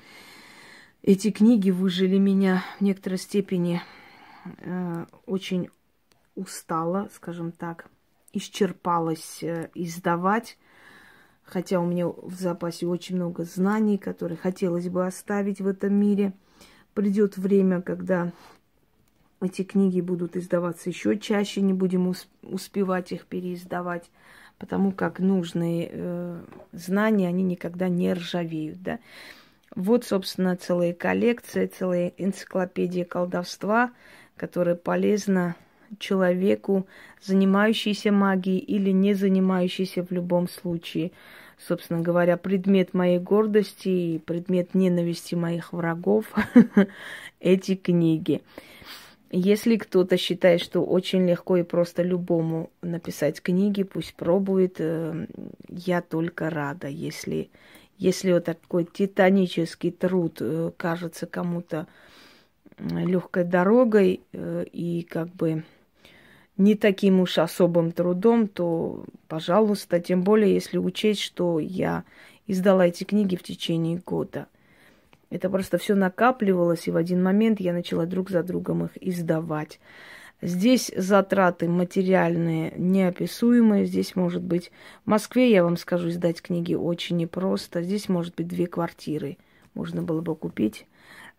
эти 1.03 1.31
книги 1.31 1.71
выжили 1.71 2.19
меня 2.19 2.65
в 2.79 2.83
некоторой 2.83 3.19
степени 3.19 3.81
э, 4.45 5.07
очень 5.27 5.69
устала, 6.35 7.09
скажем 7.15 7.53
так, 7.53 7.87
исчерпалась 8.33 9.43
э, 9.43 9.71
издавать, 9.75 10.59
хотя 11.53 11.81
у 11.81 11.87
меня 11.87 12.09
в 12.09 12.33
запасе 12.33 12.87
очень 12.87 13.17
много 13.17 13.45
знаний, 13.45 13.99
которые 13.99 14.39
хотелось 14.39 14.89
бы 14.89 15.07
оставить 15.07 15.61
в 15.61 15.67
этом 15.67 15.95
мире. 15.95 16.33
Придет 16.95 17.37
время, 17.37 17.83
когда 17.83 18.33
эти 19.43 19.63
книги 19.63 20.01
будут 20.01 20.37
издаваться 20.37 20.89
еще 20.89 21.19
чаще, 21.19 21.61
не 21.61 21.75
будем 21.75 22.13
успевать 22.43 23.13
их 23.13 23.27
переиздавать 23.27 24.11
потому 24.63 24.93
как 24.93 25.19
нужные 25.19 25.89
э, 25.91 26.41
знания, 26.71 27.27
они 27.27 27.43
никогда 27.43 27.89
не 27.89 28.13
ржавеют, 28.13 28.81
да. 28.81 29.01
Вот, 29.75 30.05
собственно, 30.05 30.57
целая 30.57 30.93
коллекция, 30.93 31.67
целая 31.67 32.13
энциклопедия 32.17 33.05
колдовства, 33.05 33.91
которая 34.37 34.77
полезна 34.77 35.57
человеку, 35.99 36.87
занимающийся 37.21 38.13
магией 38.13 38.59
или 38.59 38.91
не 38.91 39.15
занимающийся 39.15 40.05
в 40.05 40.13
любом 40.13 40.49
случае. 40.49 41.11
Собственно 41.67 42.01
говоря, 42.01 42.37
предмет 42.37 42.93
моей 42.93 43.19
гордости 43.19 43.89
и 43.89 44.19
предмет 44.19 44.75
ненависти 44.75 45.35
моих 45.35 45.73
врагов– 45.73 46.27
эти 47.41 47.75
книги. 47.75 48.43
Если 49.31 49.77
кто-то 49.77 50.17
считает, 50.17 50.61
что 50.61 50.85
очень 50.85 51.27
легко 51.29 51.57
и 51.57 51.63
просто 51.63 52.03
любому 52.03 52.71
написать 52.83 53.41
книги, 53.41 53.83
пусть 53.83 54.15
пробует. 54.15 54.77
Э, 54.79 55.27
я 55.69 56.03
только 56.03 56.51
рада, 56.51 56.89
если, 56.89 57.51
если 57.97 58.33
вот 58.33 58.45
такой 58.45 58.85
титанический 58.85 59.91
труд 59.91 60.39
э, 60.41 60.71
кажется 60.77 61.27
кому-то 61.27 61.87
легкой 62.79 63.45
дорогой 63.45 64.21
э, 64.33 64.65
и 64.71 65.03
как 65.03 65.29
бы 65.29 65.65
не 66.57 66.75
таким 66.75 67.21
уж 67.21 67.39
особым 67.39 67.93
трудом, 67.93 68.49
то, 68.49 69.05
пожалуйста, 69.29 70.01
тем 70.01 70.23
более, 70.23 70.55
если 70.55 70.79
учесть, 70.79 71.21
что 71.21 71.59
я 71.59 72.05
издала 72.47 72.87
эти 72.87 73.05
книги 73.05 73.37
в 73.37 73.43
течение 73.43 73.99
года– 73.99 74.47
это 75.33 75.49
просто 75.49 75.79
все 75.79 75.95
накапливалось, 75.95 76.87
и 76.87 76.91
в 76.91 76.97
один 76.97 77.23
момент 77.23 77.59
я 77.59 77.73
начала 77.73 78.05
друг 78.05 78.29
за 78.29 78.43
другом 78.43 78.85
их 78.85 78.91
издавать. 79.01 79.81
Здесь 80.43 80.93
затраты 80.95 81.71
материальные 81.71 82.75
неописуемые. 82.77 83.87
Здесь 83.87 84.15
может 84.15 84.43
быть... 84.43 84.71
В 85.07 85.09
Москве, 85.09 85.51
я 85.51 85.65
вам 85.65 85.79
скажу, 85.79 86.11
издать 86.11 86.43
книги 86.43 86.75
очень 86.75 87.17
непросто. 87.17 87.83
Здесь 87.83 88.11
может 88.11 88.35
быть 88.35 88.47
две 88.47 88.67
квартиры. 88.67 89.39
Можно 89.73 90.03
было 90.03 90.21
бы 90.21 90.37
купить 90.37 90.87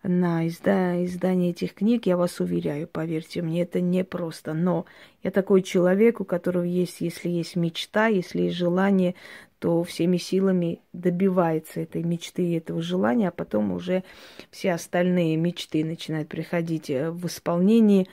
на 0.03 0.47
изда... 0.47 1.03
издание 1.05 1.51
этих 1.51 1.73
книг, 1.73 2.05
я 2.05 2.17
вас 2.17 2.39
уверяю, 2.39 2.87
поверьте 2.87 3.41
мне, 3.41 3.61
это 3.61 3.81
непросто. 3.81 4.53
Но 4.53 4.85
я 5.23 5.31
такой 5.31 5.61
человек, 5.61 6.19
у 6.19 6.25
которого 6.25 6.63
есть, 6.63 7.01
если 7.01 7.29
есть 7.29 7.55
мечта, 7.55 8.07
если 8.07 8.43
есть 8.43 8.57
желание, 8.57 9.15
то 9.59 9.81
всеми 9.83 10.17
силами 10.17 10.81
добивается 10.91 11.79
этой 11.79 12.03
мечты 12.03 12.43
и 12.43 12.57
этого 12.57 12.81
желания, 12.81 13.29
а 13.29 13.31
потом 13.31 13.71
уже 13.71 14.03
все 14.51 14.73
остальные 14.73 15.37
мечты 15.37 15.85
начинают 15.85 16.27
приходить 16.27 16.89
э, 16.89 17.09
в 17.09 17.27
исполнение. 17.27 18.07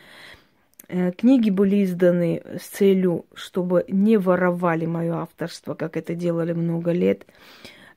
Э, 0.87 1.11
книги 1.11 1.51
были 1.51 1.83
изданы 1.83 2.43
с 2.57 2.69
целью, 2.69 3.27
чтобы 3.35 3.85
не 3.89 4.17
воровали 4.17 4.87
мое 4.87 5.17
авторство, 5.17 5.75
как 5.75 5.97
это 5.97 6.15
делали 6.15 6.53
много 6.53 6.93
лет. 6.93 7.27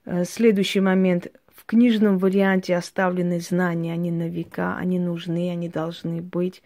Э, 0.06 0.26
следующий 0.26 0.80
момент. 0.80 1.28
В 1.64 1.66
книжном 1.66 2.18
варианте 2.18 2.76
оставлены 2.76 3.40
знания, 3.40 3.94
они 3.94 4.12
на 4.12 4.28
века, 4.28 4.76
они 4.76 5.00
нужны, 5.00 5.50
они 5.50 5.70
должны 5.70 6.22
быть. 6.22 6.62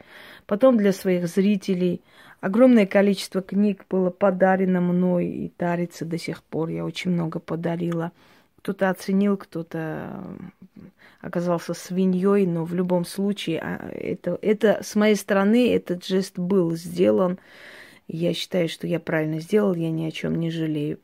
Потом 0.48 0.76
для 0.78 0.92
своих 0.92 1.28
зрителей 1.28 2.02
огромное 2.42 2.88
количество 2.88 3.44
книг 3.44 3.86
было 3.92 4.10
подарено 4.10 4.82
мной 4.82 5.28
и 5.28 5.52
дарится 5.56 6.04
до 6.04 6.18
сих 6.18 6.42
пор. 6.42 6.70
Я 6.70 6.84
очень 6.84 7.12
много 7.12 7.40
подарила. 7.40 8.12
Кто-то 8.58 8.90
оценил, 8.90 9.38
кто-то 9.38 10.36
оказался 11.22 11.76
свиньей, 11.76 12.48
но 12.48 12.66
в 12.66 12.74
любом 12.74 13.06
случае 13.06 13.60
а, 13.60 13.92
это, 13.94 14.40
это 14.42 14.80
с 14.82 14.96
моей 14.96 15.16
стороны 15.16 15.76
этот 15.76 16.08
жест 16.08 16.40
был 16.40 16.76
сделан. 16.76 17.38
Я 18.08 18.34
считаю, 18.34 18.68
что 18.68 18.88
я 18.88 19.00
правильно 19.00 19.42
сделал, 19.42 19.76
я 19.76 19.92
ни 19.92 20.06
о 20.06 20.12
чем 20.12 20.40
не 20.40 20.50
жалею. 20.50 20.98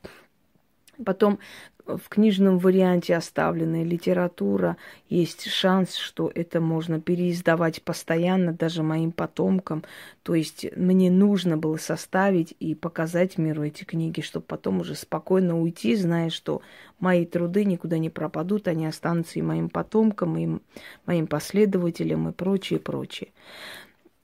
Потом 1.05 1.37
в 1.85 2.09
книжном 2.09 2.59
варианте 2.59 3.15
оставленная 3.15 3.83
литература, 3.83 4.77
есть 5.09 5.49
шанс, 5.49 5.95
что 5.95 6.31
это 6.33 6.61
можно 6.61 7.01
переиздавать 7.01 7.83
постоянно 7.83 8.53
даже 8.53 8.83
моим 8.83 9.11
потомкам. 9.11 9.83
То 10.23 10.33
есть 10.33 10.65
мне 10.77 11.11
нужно 11.11 11.57
было 11.57 11.77
составить 11.77 12.55
и 12.59 12.73
показать 12.73 13.37
миру 13.37 13.63
эти 13.63 13.83
книги, 13.83 14.21
чтобы 14.21 14.45
потом 14.45 14.79
уже 14.79 14.95
спокойно 14.95 15.59
уйти, 15.61 15.95
зная, 15.95 16.29
что 16.29 16.61
мои 16.99 17.25
труды 17.25 17.65
никуда 17.65 17.97
не 17.97 18.09
пропадут, 18.09 18.67
они 18.67 18.85
останутся 18.85 19.39
и 19.39 19.41
моим 19.41 19.69
потомкам, 19.69 20.37
и 20.37 20.59
моим 21.05 21.27
последователям, 21.27 22.29
и 22.29 22.31
прочее, 22.31 22.79
прочее. 22.79 23.29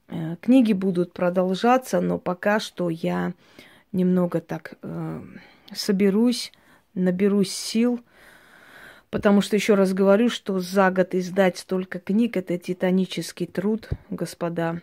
Э, 0.07 0.37
книги 0.39 0.73
будут 0.73 1.11
продолжаться, 1.11 1.99
но 1.99 2.17
пока 2.17 2.59
что 2.59 2.89
я 2.89 3.33
немного 3.91 4.39
так 4.39 4.75
э, 4.81 5.21
соберусь, 5.73 6.53
наберусь 6.99 7.51
сил, 7.51 8.01
потому 9.09 9.41
что 9.41 9.55
еще 9.55 9.75
раз 9.75 9.93
говорю, 9.93 10.29
что 10.29 10.59
за 10.59 10.91
год 10.91 11.15
издать 11.15 11.57
столько 11.57 11.99
книг 11.99 12.38
это 12.38 12.57
титанический 12.57 13.47
труд, 13.47 13.89
господа. 14.09 14.81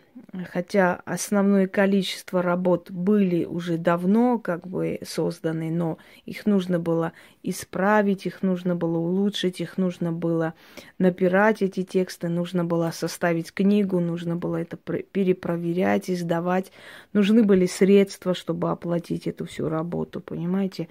Хотя 0.51 1.01
основное 1.05 1.67
количество 1.67 2.41
работ 2.41 2.91
были 2.91 3.45
уже 3.45 3.77
давно 3.77 4.39
как 4.39 4.67
бы 4.67 4.99
созданы, 5.05 5.71
но 5.71 5.97
их 6.25 6.45
нужно 6.45 6.79
было 6.79 7.13
исправить, 7.43 8.25
их 8.25 8.41
нужно 8.41 8.75
было 8.75 8.97
улучшить, 8.97 9.61
их 9.61 9.77
нужно 9.77 10.11
было 10.11 10.53
напирать 10.97 11.61
эти 11.61 11.83
тексты, 11.83 12.27
нужно 12.29 12.65
было 12.65 12.91
составить 12.91 13.53
книгу, 13.53 13.99
нужно 13.99 14.35
было 14.35 14.57
это 14.57 14.77
перепроверять, 14.77 16.09
издавать. 16.09 16.71
Нужны 17.13 17.43
были 17.43 17.65
средства, 17.65 18.33
чтобы 18.33 18.69
оплатить 18.69 19.27
эту 19.27 19.45
всю 19.45 19.69
работу, 19.69 20.19
понимаете? 20.19 20.87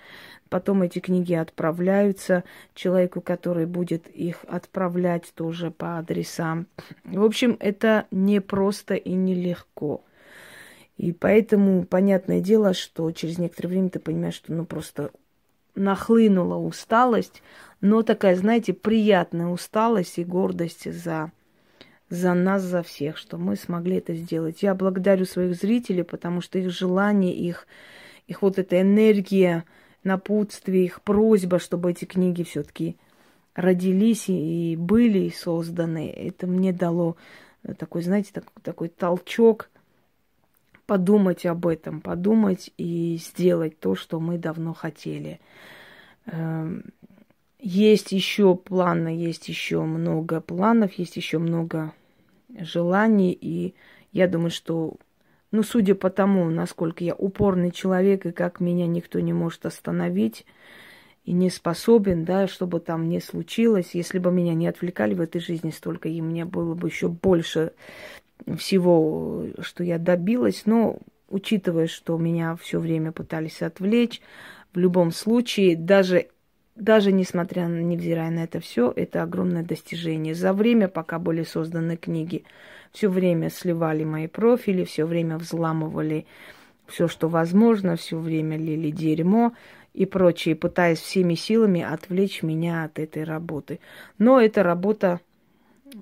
Потом 0.48 0.82
эти 0.82 1.00
книги 1.00 1.34
отправляются 1.34 2.44
человеку, 2.74 3.20
который 3.20 3.66
будет 3.66 4.06
их 4.06 4.44
отправлять 4.48 5.32
тоже 5.34 5.70
по 5.70 5.98
адресам. 5.98 6.66
В 7.04 7.24
общем, 7.24 7.56
это 7.58 8.06
не 8.10 8.40
просто 8.40 8.94
и 8.94 9.14
нелегко. 9.24 10.02
И 10.96 11.12
поэтому 11.12 11.84
понятное 11.84 12.40
дело, 12.40 12.72
что 12.72 13.10
через 13.12 13.38
некоторое 13.38 13.68
время 13.68 13.90
ты 13.90 13.98
понимаешь, 13.98 14.34
что 14.34 14.52
ну 14.52 14.64
просто 14.64 15.10
нахлынула 15.74 16.56
усталость, 16.56 17.42
но 17.80 18.02
такая, 18.02 18.34
знаете, 18.36 18.72
приятная 18.72 19.48
усталость 19.48 20.18
и 20.18 20.24
гордость 20.24 20.90
за, 20.90 21.30
за 22.08 22.32
нас, 22.32 22.62
за 22.62 22.82
всех, 22.82 23.18
что 23.18 23.36
мы 23.36 23.56
смогли 23.56 23.96
это 23.96 24.14
сделать. 24.14 24.62
Я 24.62 24.74
благодарю 24.74 25.26
своих 25.26 25.54
зрителей, 25.54 26.02
потому 26.02 26.40
что 26.40 26.58
их 26.58 26.70
желание, 26.70 27.34
их, 27.34 27.66
их 28.26 28.40
вот 28.40 28.58
эта 28.58 28.80
энергия, 28.80 29.64
напутствие, 30.02 30.86
их 30.86 31.02
просьба, 31.02 31.58
чтобы 31.58 31.90
эти 31.90 32.06
книги 32.06 32.42
все-таки 32.42 32.96
родились 33.54 34.28
и 34.28 34.76
были 34.78 35.28
созданы. 35.28 36.10
Это 36.10 36.46
мне 36.46 36.72
дало 36.72 37.16
такой, 37.74 38.02
знаете, 38.02 38.30
так, 38.32 38.44
такой 38.62 38.88
толчок 38.88 39.70
подумать 40.86 41.44
об 41.46 41.66
этом, 41.66 42.00
подумать 42.00 42.70
и 42.78 43.18
сделать 43.20 43.80
то, 43.80 43.94
что 43.94 44.20
мы 44.20 44.38
давно 44.38 44.72
хотели. 44.72 45.40
Эм, 46.26 46.84
есть 47.58 48.12
еще 48.12 48.54
планы, 48.54 49.08
есть 49.08 49.48
еще 49.48 49.82
много 49.82 50.40
планов, 50.40 50.92
есть 50.94 51.16
еще 51.16 51.38
много 51.38 51.92
желаний, 52.60 53.36
и 53.38 53.74
я 54.12 54.28
думаю, 54.28 54.50
что 54.50 54.96
ну, 55.50 55.62
судя 55.62 55.94
по 55.94 56.10
тому, 56.10 56.50
насколько 56.50 57.02
я 57.02 57.14
упорный 57.14 57.70
человек 57.70 58.26
и 58.26 58.32
как 58.32 58.60
меня 58.60 58.86
никто 58.86 59.20
не 59.20 59.32
может 59.32 59.64
остановить 59.64 60.44
и 61.26 61.32
не 61.32 61.50
способен, 61.50 62.24
да, 62.24 62.46
чтобы 62.46 62.78
там 62.78 63.08
не 63.08 63.20
случилось, 63.20 63.90
если 63.92 64.20
бы 64.20 64.30
меня 64.30 64.54
не 64.54 64.68
отвлекали 64.68 65.12
в 65.12 65.20
этой 65.20 65.40
жизни 65.40 65.70
столько, 65.70 66.08
и 66.08 66.22
мне 66.22 66.44
было 66.44 66.74
бы 66.74 66.88
еще 66.88 67.08
больше 67.08 67.72
всего, 68.56 69.44
что 69.60 69.82
я 69.82 69.98
добилась, 69.98 70.62
но 70.66 70.98
учитывая, 71.28 71.88
что 71.88 72.16
меня 72.16 72.54
все 72.56 72.78
время 72.78 73.10
пытались 73.10 73.60
отвлечь, 73.60 74.22
в 74.72 74.78
любом 74.78 75.10
случае, 75.10 75.76
даже 75.76 76.28
даже 76.76 77.10
несмотря 77.10 77.68
на, 77.68 77.80
невзирая 77.80 78.30
на 78.30 78.44
это 78.44 78.60
все, 78.60 78.92
это 78.94 79.22
огромное 79.22 79.62
достижение. 79.62 80.34
За 80.34 80.52
время, 80.52 80.88
пока 80.88 81.18
были 81.18 81.42
созданы 81.42 81.96
книги, 81.96 82.44
все 82.92 83.08
время 83.08 83.48
сливали 83.48 84.04
мои 84.04 84.26
профили, 84.26 84.84
все 84.84 85.06
время 85.06 85.38
взламывали 85.38 86.26
все, 86.86 87.08
что 87.08 87.28
возможно, 87.28 87.96
все 87.96 88.18
время 88.18 88.56
лили 88.56 88.90
дерьмо 88.90 89.54
и 89.96 90.04
прочее, 90.04 90.54
пытаясь 90.54 91.00
всеми 91.00 91.34
силами 91.34 91.80
отвлечь 91.80 92.42
меня 92.42 92.84
от 92.84 92.98
этой 92.98 93.24
работы. 93.24 93.80
Но 94.18 94.38
эта 94.38 94.62
работа 94.62 95.20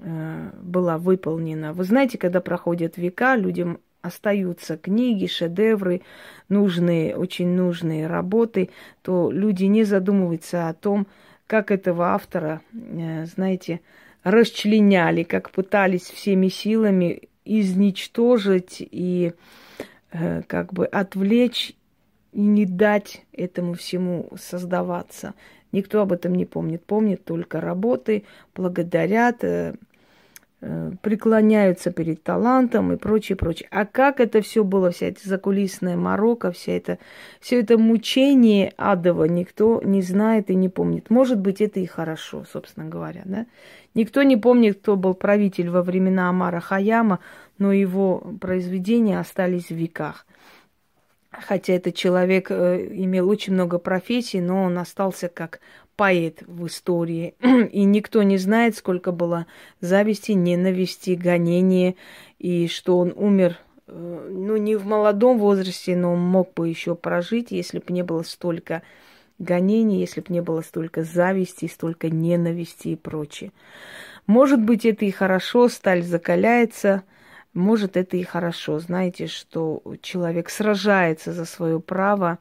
э, 0.03 0.51
была 0.61 0.99
выполнена. 0.99 1.73
Вы 1.73 1.85
знаете, 1.85 2.19
когда 2.19 2.41
проходят 2.41 2.97
века, 2.97 3.37
людям 3.37 3.79
остаются 4.03 4.77
книги, 4.77 5.27
шедевры, 5.27 6.03
нужные, 6.49 7.17
очень 7.17 7.49
нужные 7.55 8.09
работы, 8.09 8.71
то 9.03 9.31
люди 9.31 9.65
не 9.65 9.85
задумываются 9.85 10.69
о 10.69 10.75
том, 10.75 11.07
как 11.47 11.71
этого 11.71 12.09
автора, 12.09 12.63
э, 12.73 13.27
знаете, 13.27 13.81
расчленяли, 14.25 15.23
как 15.23 15.51
пытались 15.51 16.11
всеми 16.11 16.49
силами 16.49 17.29
изничтожить 17.45 18.79
и 18.81 19.35
э, 20.11 20.43
как 20.49 20.73
бы 20.73 20.85
отвлечь 20.87 21.75
и 22.35 22.41
не 22.41 22.67
дать 22.67 23.25
этому 23.33 23.75
всему 23.75 24.29
создаваться. 24.37 25.35
Никто 25.73 26.03
об 26.03 26.13
этом 26.13 26.35
не 26.35 26.45
помнит. 26.45 26.85
Помнит 26.85 27.25
только 27.25 27.61
работы, 27.61 28.25
благодарят, 28.55 29.43
э, 29.43 29.75
Э, 30.67 30.93
преклоняются 31.03 31.91
перед 31.91 32.23
талантом 32.23 32.91
и 32.91 32.97
прочее, 32.97 33.37
прочее. 33.37 33.69
А 33.71 33.85
как 33.85 34.19
это 34.19 34.41
все 34.41 34.65
было, 34.65 34.91
вся 34.91 35.09
эта 35.09 35.29
закулисная 35.29 35.95
морока, 35.95 36.53
вся 36.53 36.73
это, 36.73 36.99
все 37.39 37.61
это 37.61 37.77
мучение 37.77 38.73
адово 38.79 39.25
никто 39.25 39.83
не 39.85 40.01
знает 40.01 40.49
и 40.49 40.55
не 40.55 40.71
помнит. 40.71 41.11
Может 41.11 41.39
быть, 41.39 41.61
это 41.61 41.81
и 41.81 41.87
хорошо, 41.87 42.47
собственно 42.51 42.89
говоря, 42.89 43.21
да? 43.27 43.45
Никто 43.93 44.23
не 44.23 44.39
помнит, 44.39 44.79
кто 44.79 44.97
был 44.97 45.13
правитель 45.13 45.69
во 45.69 45.83
времена 45.83 46.31
Амара 46.31 46.61
Хаяма, 46.61 47.19
но 47.59 47.71
его 47.71 48.21
произведения 48.41 49.21
остались 49.21 49.69
в 49.69 49.75
веках. 49.75 50.25
Хотя 51.41 51.75
этот 51.75 51.95
человек 51.95 52.51
э, 52.51 52.87
имел 52.91 53.29
очень 53.29 53.55
много 53.55 53.79
профессий, 53.79 54.41
но 54.41 54.65
он 54.65 54.79
остался 54.79 55.29
как 55.29 55.61
поэт 55.97 56.43
в 56.47 56.67
истории. 56.67 57.35
И 57.73 57.85
никто 57.85 58.23
не 58.23 58.39
знает, 58.39 58.77
сколько 58.77 59.13
было 59.13 59.47
зависти, 59.81 60.33
ненависти, 60.33 61.11
гонения, 61.11 61.95
и 62.39 62.69
что 62.69 62.99
он 62.99 63.13
умер, 63.17 63.59
э, 63.87 64.29
ну, 64.31 64.57
не 64.57 64.77
в 64.77 64.87
молодом 64.87 65.39
возрасте, 65.39 65.97
но 65.97 66.13
он 66.13 66.21
мог 66.21 66.53
бы 66.55 66.69
еще 66.69 66.95
прожить, 66.95 67.51
если 67.51 67.79
бы 67.79 67.93
не 67.93 68.03
было 68.03 68.23
столько 68.23 68.83
гонений, 69.39 70.01
если 70.01 70.21
бы 70.21 70.27
не 70.33 70.43
было 70.43 70.61
столько 70.61 71.03
зависти, 71.03 71.67
столько 71.67 72.09
ненависти 72.09 72.89
и 72.89 72.97
прочее. 72.97 73.53
Может 74.27 74.63
быть, 74.63 74.87
это 74.87 75.05
и 75.05 75.11
хорошо, 75.11 75.69
сталь 75.69 76.03
закаляется, 76.03 77.03
может, 77.55 77.97
это 77.97 78.17
и 78.17 78.23
хорошо. 78.25 78.79
Знаете, 78.81 79.29
что 79.29 79.83
человек 80.03 80.51
сражается 80.51 81.33
за 81.33 81.45
свое 81.45 81.81
право 81.81 82.39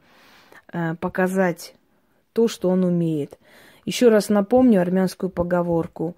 э, 0.72 0.96
показать 0.96 1.76
то, 2.34 2.48
что 2.48 2.70
он 2.70 2.84
умеет. 2.84 3.38
Еще 3.86 4.10
раз 4.10 4.30
напомню 4.30 4.82
армянскую 4.82 5.30
поговорку. 5.30 6.16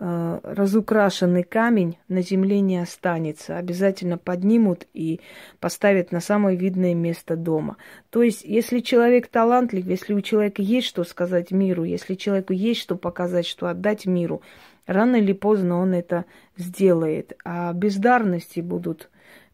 «Э, 0.00 0.38
разукрашенный 0.44 1.42
камень 1.42 1.98
на 2.06 2.22
земле 2.22 2.60
не 2.60 2.78
останется. 2.78 3.58
Обязательно 3.58 4.16
поднимут 4.16 4.86
и 4.94 5.20
поставят 5.58 6.12
на 6.12 6.20
самое 6.20 6.56
видное 6.56 6.94
место 6.94 7.34
дома. 7.34 7.76
То 8.10 8.22
есть, 8.22 8.44
если 8.44 8.78
человек 8.78 9.26
талантлив, 9.26 9.84
если 9.84 10.14
у 10.14 10.20
человека 10.20 10.62
есть 10.62 10.86
что 10.86 11.02
сказать 11.02 11.50
миру, 11.50 11.82
если 11.82 12.14
человеку 12.14 12.52
есть 12.52 12.80
что 12.80 12.94
показать, 12.94 13.44
что 13.44 13.66
отдать 13.66 14.06
миру, 14.06 14.40
рано 14.88 15.16
или 15.16 15.32
поздно 15.32 15.78
он 15.78 15.94
это 15.94 16.24
сделает. 16.56 17.36
А 17.44 17.72
бездарности 17.72 18.60
будут 18.60 19.10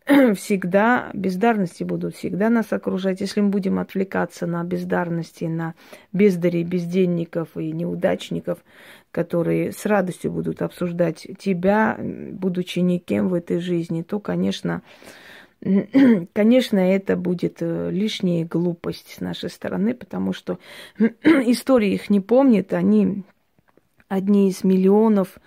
всегда, 0.37 1.11
бездарности 1.13 1.83
будут 1.83 2.15
всегда 2.15 2.49
нас 2.49 2.73
окружать. 2.73 3.21
Если 3.21 3.41
мы 3.41 3.49
будем 3.49 3.79
отвлекаться 3.79 4.47
на 4.47 4.63
бездарности, 4.65 5.45
на 5.45 5.75
бездарей, 6.13 6.63
безденников 6.63 7.57
и 7.57 7.73
неудачников, 7.73 8.59
которые 9.11 9.73
с 9.73 9.85
радостью 9.87 10.33
будут 10.33 10.63
обсуждать 10.63 11.27
тебя, 11.39 11.99
будучи 11.99 12.79
никем 12.79 13.29
в 13.29 13.35
этой 13.35 13.59
жизни, 13.59 14.03
то, 14.03 14.21
конечно, 14.21 14.83
конечно, 16.33 16.79
это 16.79 17.17
будет 17.17 17.57
э, 17.61 17.91
лишняя 17.91 18.45
глупость 18.45 19.15
с 19.17 19.21
нашей 19.21 19.51
стороны, 19.51 19.95
потому 19.95 20.33
что 20.33 20.59
история 20.99 21.93
их 21.93 22.11
не 22.11 22.21
помнит, 22.21 22.73
они 22.73 23.25
одни 24.15 24.49
из 24.49 24.65
миллионов 24.65 25.39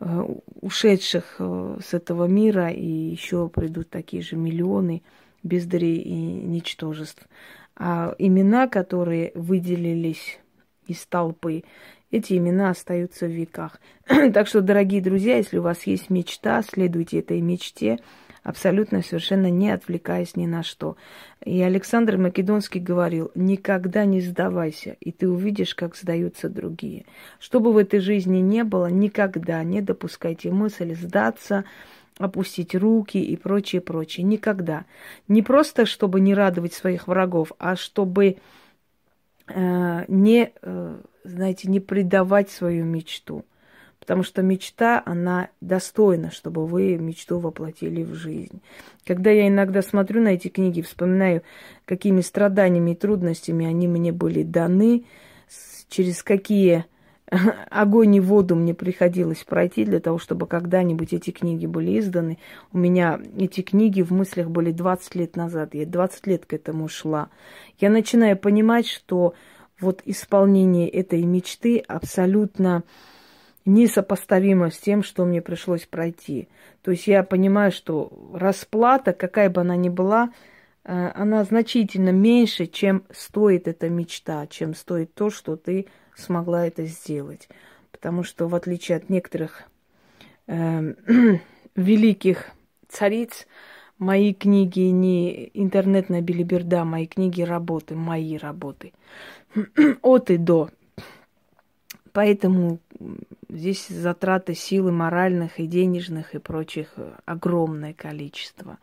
э, 0.00 0.24
ушедших 0.60 1.36
э, 1.38 1.78
с 1.84 1.94
этого 1.94 2.26
мира, 2.26 2.70
и 2.70 2.86
еще 2.86 3.48
придут 3.48 3.90
такие 3.90 4.22
же 4.22 4.36
миллионы 4.36 5.02
бездарей 5.42 5.96
и 5.96 6.14
ничтожеств. 6.14 7.26
А 7.76 8.14
имена, 8.18 8.68
которые 8.68 9.32
выделились 9.34 10.38
из 10.86 11.04
толпы, 11.06 11.64
эти 12.10 12.36
имена 12.36 12.70
остаются 12.70 13.26
в 13.26 13.30
веках. 13.30 13.80
так 14.06 14.46
что, 14.46 14.60
дорогие 14.60 15.00
друзья, 15.00 15.38
если 15.38 15.58
у 15.58 15.62
вас 15.62 15.84
есть 15.84 16.10
мечта, 16.10 16.62
следуйте 16.62 17.20
этой 17.20 17.40
мечте, 17.40 17.98
абсолютно 18.42 19.02
совершенно 19.02 19.50
не 19.50 19.70
отвлекаясь 19.70 20.36
ни 20.36 20.46
на 20.46 20.62
что. 20.62 20.96
И 21.44 21.60
Александр 21.62 22.16
Македонский 22.16 22.80
говорил, 22.80 23.30
никогда 23.34 24.04
не 24.04 24.20
сдавайся, 24.20 24.96
и 25.00 25.12
ты 25.12 25.28
увидишь, 25.28 25.74
как 25.74 25.96
сдаются 25.96 26.48
другие. 26.48 27.06
Что 27.38 27.60
бы 27.60 27.72
в 27.72 27.76
этой 27.76 28.00
жизни 28.00 28.38
не 28.38 28.64
было, 28.64 28.86
никогда 28.86 29.62
не 29.62 29.80
допускайте 29.80 30.50
мысль 30.50 30.94
сдаться, 30.94 31.64
опустить 32.18 32.74
руки 32.74 33.18
и 33.18 33.36
прочее, 33.36 33.80
прочее. 33.80 34.24
Никогда. 34.24 34.84
Не 35.28 35.42
просто, 35.42 35.86
чтобы 35.86 36.20
не 36.20 36.34
радовать 36.34 36.74
своих 36.74 37.08
врагов, 37.08 37.52
а 37.58 37.76
чтобы 37.76 38.36
э, 39.48 40.04
не, 40.08 40.52
э, 40.62 41.00
знаете, 41.24 41.68
не 41.68 41.80
предавать 41.80 42.50
свою 42.50 42.84
мечту. 42.84 43.44
Потому 44.02 44.24
что 44.24 44.42
мечта, 44.42 45.00
она 45.06 45.50
достойна, 45.60 46.32
чтобы 46.32 46.66
вы 46.66 46.96
мечту 46.96 47.38
воплотили 47.38 48.02
в 48.02 48.14
жизнь. 48.14 48.60
Когда 49.06 49.30
я 49.30 49.46
иногда 49.46 49.80
смотрю 49.80 50.20
на 50.20 50.30
эти 50.30 50.48
книги, 50.48 50.82
вспоминаю, 50.82 51.42
какими 51.84 52.20
страданиями 52.20 52.90
и 52.90 52.96
трудностями 52.96 53.64
они 53.64 53.86
мне 53.86 54.10
были 54.10 54.42
даны, 54.42 55.04
через 55.88 56.24
какие 56.24 56.84
огонь 57.70 58.16
и 58.16 58.20
воду 58.20 58.56
мне 58.56 58.74
приходилось 58.74 59.44
пройти 59.44 59.84
для 59.84 60.00
того, 60.00 60.18
чтобы 60.18 60.48
когда-нибудь 60.48 61.12
эти 61.12 61.30
книги 61.30 61.66
были 61.66 62.00
изданы. 62.00 62.38
У 62.72 62.78
меня 62.78 63.20
эти 63.38 63.60
книги 63.60 64.02
в 64.02 64.10
мыслях 64.10 64.48
были 64.50 64.72
20 64.72 65.14
лет 65.14 65.36
назад. 65.36 65.74
Я 65.74 65.86
20 65.86 66.26
лет 66.26 66.44
к 66.44 66.54
этому 66.54 66.88
шла. 66.88 67.28
Я 67.78 67.88
начинаю 67.88 68.36
понимать, 68.36 68.88
что 68.88 69.34
вот 69.78 70.02
исполнение 70.04 70.88
этой 70.88 71.22
мечты 71.22 71.78
абсолютно 71.78 72.82
несопоставимо 73.64 74.70
с 74.70 74.78
тем, 74.78 75.02
что 75.02 75.24
мне 75.24 75.40
пришлось 75.40 75.86
пройти. 75.86 76.48
То 76.82 76.90
есть 76.90 77.06
я 77.06 77.22
понимаю, 77.22 77.72
что 77.72 78.12
расплата, 78.32 79.12
какая 79.12 79.50
бы 79.50 79.60
она 79.60 79.76
ни 79.76 79.88
была, 79.88 80.32
э, 80.84 81.10
она 81.14 81.44
значительно 81.44 82.10
меньше, 82.10 82.66
чем 82.66 83.04
стоит 83.10 83.68
эта 83.68 83.88
мечта, 83.88 84.46
чем 84.46 84.74
стоит 84.74 85.14
то, 85.14 85.30
что 85.30 85.56
ты 85.56 85.86
смогла 86.16 86.66
это 86.66 86.84
сделать. 86.84 87.48
Потому 87.90 88.24
что 88.24 88.48
в 88.48 88.54
отличие 88.54 88.96
от 88.96 89.08
некоторых 89.10 89.64
э, 90.46 90.94
великих 91.76 92.50
цариц, 92.88 93.46
мои 93.98 94.34
книги 94.34 94.80
не 94.80 95.50
интернетная 95.54 96.20
билиберда, 96.20 96.84
мои 96.84 97.06
книги 97.06 97.42
работы, 97.42 97.94
мои 97.94 98.36
работы. 98.36 98.92
От 100.02 100.30
и 100.30 100.36
до. 100.36 100.70
Поэтому 102.12 102.78
здесь 103.48 103.88
затраты 103.88 104.54
силы 104.54 104.92
моральных 104.92 105.58
и 105.58 105.66
денежных 105.66 106.34
и 106.34 106.38
прочих 106.38 106.88
э, 106.96 107.12
огромное 107.24 107.94
количество 107.94 108.78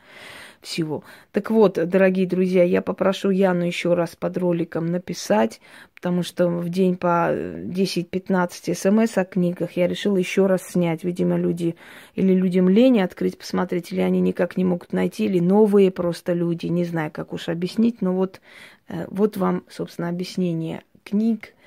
всего. 0.62 1.04
Так 1.32 1.52
вот, 1.52 1.74
дорогие 1.74 2.28
друзья, 2.28 2.64
я 2.64 2.82
попрошу 2.82 3.30
Яну 3.30 3.66
еще 3.66 3.94
раз 3.94 4.16
под 4.16 4.38
роликом 4.38 4.88
написать, 4.88 5.62
потому 5.94 6.24
что 6.24 6.50
в 6.50 6.70
день 6.70 6.98
по 6.98 7.32
10-15 7.32 8.74
смс 8.74 9.18
о 9.18 9.26
книгах 9.26 9.74
я 9.74 9.88
решила 9.88 10.18
еще 10.18 10.48
раз 10.48 10.64
снять. 10.64 11.04
Видимо, 11.04 11.38
люди 11.38 11.76
или 12.16 12.34
людям 12.34 12.68
лень 12.68 13.02
открыть, 13.02 13.38
посмотреть, 13.38 13.92
или 13.92 14.02
они 14.02 14.22
никак 14.22 14.58
не 14.58 14.66
могут 14.66 14.92
найти, 14.92 15.26
или 15.26 15.40
новые 15.40 15.92
просто 15.92 16.34
люди, 16.34 16.66
не 16.66 16.84
знаю, 16.84 17.12
как 17.12 17.32
уж 17.32 17.48
объяснить, 17.48 18.02
но 18.02 18.14
вот, 18.14 18.42
э, 18.88 19.06
вот 19.10 19.38
вам, 19.38 19.64
собственно, 19.70 20.10
объяснение 20.10 20.82
книг, 21.04 21.54
Э, 21.54 21.59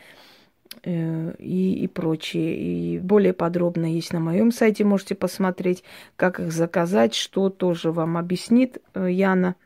и, 0.85 1.85
и 1.85 1.87
прочее. 1.87 2.57
И 2.57 2.99
более 2.99 3.33
подробно 3.33 3.87
есть 3.87 4.13
на 4.13 4.21
моем 4.21 4.51
сайте, 4.51 4.85
можете 4.85 5.15
посмотреть, 5.15 5.85
как 6.17 6.41
их 6.41 6.53
заказать, 6.53 7.15
что 7.15 7.51
тоже 7.51 7.93
вам 7.93 8.17
объяснит 8.17 8.79
э, 8.95 9.09
Яна. 9.11 9.57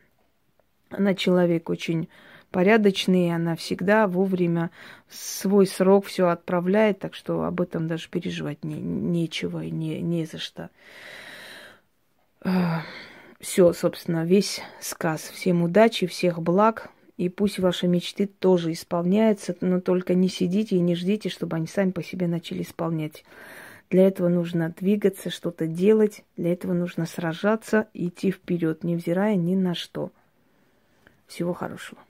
Она 0.91 1.15
человек 1.15 1.71
очень 1.71 2.09
порядочный, 2.51 3.35
она 3.35 3.57
всегда 3.57 4.07
вовремя 4.07 4.71
свой 5.09 5.67
срок 5.67 6.07
все 6.07 6.29
отправляет, 6.29 7.01
так 7.01 7.15
что 7.15 7.45
об 7.45 7.61
этом 7.61 7.89
даже 7.89 8.09
переживать 8.09 8.65
не, 8.65 8.81
нечего 8.81 9.65
и 9.65 9.71
не, 9.71 10.01
не 10.01 10.27
за 10.27 10.39
что. 10.39 10.71
Э, 12.45 12.81
все, 13.41 13.73
собственно, 13.73 14.25
весь 14.25 14.61
сказ. 14.81 15.23
Всем 15.23 15.63
удачи, 15.63 16.07
всех 16.07 16.41
благ. 16.41 16.91
И 17.17 17.29
пусть 17.29 17.59
ваши 17.59 17.89
мечты 17.89 18.27
тоже 18.27 18.73
исполняются, 18.73 19.57
но 19.61 19.81
только 19.81 20.15
не 20.15 20.29
сидите 20.29 20.77
и 20.77 20.81
не 20.81 20.95
ждите, 20.95 21.29
чтобы 21.29 21.57
они 21.57 21.67
сами 21.67 21.91
по 21.91 22.03
себе 22.03 22.27
начали 22.27 22.63
исполнять. 22.63 23.25
Для 23.89 24.07
этого 24.07 24.29
нужно 24.29 24.75
двигаться, 24.79 25.31
что-то 25.31 25.67
делать, 25.67 26.25
для 26.37 26.53
этого 26.53 26.73
нужно 26.73 27.07
сражаться, 27.07 27.89
идти 27.95 28.31
вперед, 28.31 28.85
невзирая 28.85 29.37
ни 29.37 29.55
на 29.55 29.75
что. 29.75 30.11
Всего 31.27 31.55
хорошего. 31.55 32.06